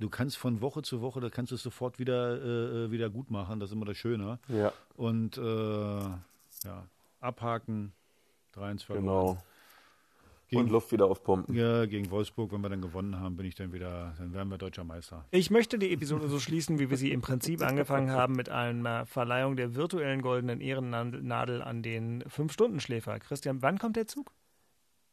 [0.00, 3.10] Du kannst von Woche zu Woche, da kannst du es sofort wieder, äh, äh wieder
[3.10, 4.38] gut machen, das ist immer das Schöne.
[4.46, 4.72] Ja.
[4.94, 6.86] Und äh, ja,
[7.18, 7.92] abhaken,
[8.52, 9.38] 23 Genau.
[10.48, 11.54] Gegen, und Luft wieder aufpumpen.
[11.54, 14.56] Ja, gegen Wolfsburg, wenn wir dann gewonnen haben, bin ich dann wieder, dann werden wir
[14.56, 15.26] deutscher Meister.
[15.30, 19.04] Ich möchte die Episode so schließen, wie wir sie im Prinzip angefangen haben, mit einer
[19.04, 23.18] Verleihung der virtuellen goldenen Ehrennadel an den Fünf-Stunden-Schläfer.
[23.18, 24.32] Christian, wann kommt der Zug?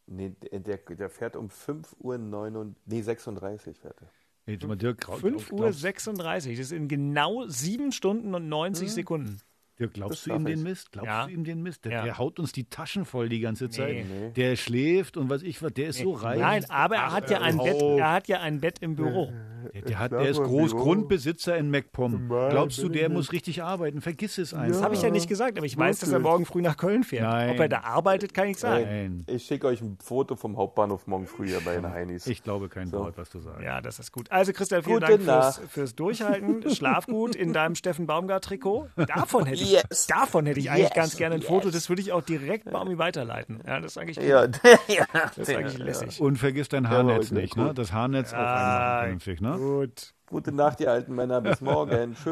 [0.08, 4.10] Nee, der, der fährt um 5 Uhr 9, nee, 36 fährt er.
[4.46, 8.94] Nee, 5 Uhr 36, das ist in genau 7 Stunden und 90 hm.
[8.94, 9.42] Sekunden.
[9.78, 10.92] Ja, glaubst du ihm den Mist?
[10.94, 11.26] Glaubst ja.
[11.26, 11.84] du ihm den Mist?
[11.84, 12.04] Der, ja.
[12.04, 14.06] der, haut uns die Taschen voll die ganze Zeit.
[14.08, 14.32] Nee.
[14.34, 16.04] Der schläft und was ich was, der ist nee.
[16.04, 16.40] so reich.
[16.40, 19.34] Nein, aber er hat ja ein Bett, er hat ja ein Bett im Büro.
[19.74, 22.28] Der, der, hat, der ist Großgrundbesitzer in MacPom.
[22.28, 24.02] Glaubst du, der muss richtig arbeiten?
[24.02, 24.68] Vergiss es einfach.
[24.68, 27.04] Das habe ich ja nicht gesagt, aber ich weiß, dass er morgen früh nach Köln
[27.04, 27.24] fährt.
[27.24, 27.52] Nein.
[27.52, 28.86] Ob er da arbeitet, kann ich sagen.
[28.86, 29.26] Nein.
[29.28, 32.28] Ich schicke euch ein Foto vom Hauptbahnhof morgen früh hier bei den Heinis.
[32.28, 33.00] Ich glaube kein so.
[33.00, 33.62] Wort, was du sagst.
[33.64, 34.32] Ja, das ist gut.
[34.32, 36.70] Also Christian, vielen Gute Dank fürs, fürs, Durchhalten.
[36.70, 38.90] Schlaf gut in deinem Steffen Baumgart-Trikot.
[38.96, 40.08] Davon hätte ich, yes.
[40.08, 40.94] davon hätte ich eigentlich yes.
[40.94, 41.50] ganz gerne ein yes.
[41.50, 41.70] Foto.
[41.70, 43.60] Das würde ich auch direkt Baumi weiterleiten.
[43.66, 44.48] Ja, das ist eigentlich, ja.
[44.48, 46.20] das ist eigentlich lässig.
[46.22, 47.56] Und vergiss dein Haarnetz nicht.
[47.56, 47.74] Ne?
[47.74, 49.42] Das Haarnetz ja, auch einmal vernünftig.
[49.42, 49.55] Ne?
[49.58, 50.14] Gut.
[50.28, 51.40] Gute Nacht, ihr alten Männer.
[51.40, 52.16] Bis morgen.
[52.24, 52.26] Tschüss.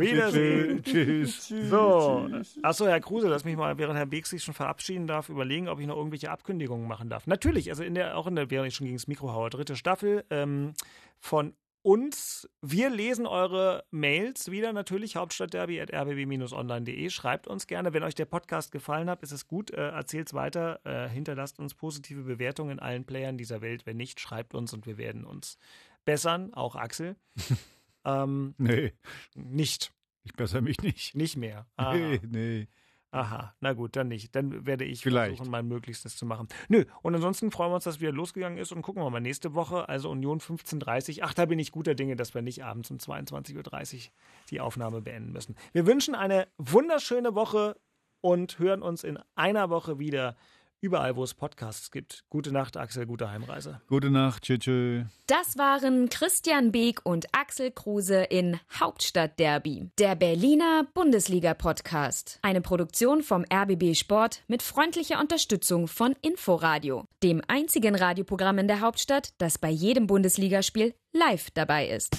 [0.00, 0.82] Wiedersehen.
[0.84, 1.48] Tschüss.
[1.48, 1.70] Tschüss.
[1.70, 2.28] So.
[2.62, 5.80] Achso, Herr Kruse, lass mich mal, während Herr Beek sich schon verabschieden darf, überlegen, ob
[5.80, 7.26] ich noch irgendwelche Abkündigungen machen darf.
[7.26, 9.74] Natürlich, also in der, auch in der, während ich schon gegen das Mikro haue, dritte
[9.74, 10.74] Staffel ähm,
[11.18, 12.48] von uns.
[12.60, 17.10] Wir lesen eure Mails wieder natürlich, hauptstadtderby.rbb-online.de.
[17.10, 20.34] Schreibt uns gerne, wenn euch der Podcast gefallen hat, ist es gut, äh, erzählt es
[20.34, 23.84] weiter, äh, hinterlasst uns positive Bewertungen in allen Playern dieser Welt.
[23.84, 25.58] Wenn nicht, schreibt uns und wir werden uns
[26.04, 27.16] bessern, auch Axel.
[28.04, 28.92] ähm, nee.
[29.34, 29.92] Nicht.
[30.24, 31.14] Ich bessere mich nicht.
[31.14, 31.66] Nicht mehr.
[31.76, 31.94] Aha.
[31.94, 32.68] Nee, nee.
[33.14, 34.34] Aha, na gut, dann nicht.
[34.34, 35.36] Dann werde ich Vielleicht.
[35.36, 36.48] versuchen, mein Möglichstes zu machen.
[36.68, 39.52] Nö, und ansonsten freuen wir uns, dass wieder losgegangen ist und gucken wir mal nächste
[39.52, 42.96] Woche, also Union 15.30 Ach, da bin ich guter Dinge, dass wir nicht abends um
[42.96, 44.12] 22.30 Uhr
[44.50, 45.56] die Aufnahme beenden müssen.
[45.72, 47.76] Wir wünschen eine wunderschöne Woche
[48.22, 50.34] und hören uns in einer Woche wieder
[50.82, 52.24] überall, wo es Podcasts gibt.
[52.28, 53.80] Gute Nacht, Axel, gute Heimreise.
[53.88, 54.58] Gute Nacht, tschüss.
[54.58, 55.04] tschö.
[55.26, 62.38] Das waren Christian Beek und Axel Kruse in Hauptstadtderby, der Berliner Bundesliga-Podcast.
[62.42, 68.80] Eine Produktion vom RBB Sport mit freundlicher Unterstützung von Inforadio, dem einzigen Radioprogramm in der
[68.80, 72.16] Hauptstadt, das bei jedem Bundesligaspiel live dabei ist.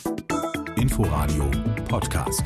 [0.78, 1.52] Inforadio
[1.88, 2.44] Podcast.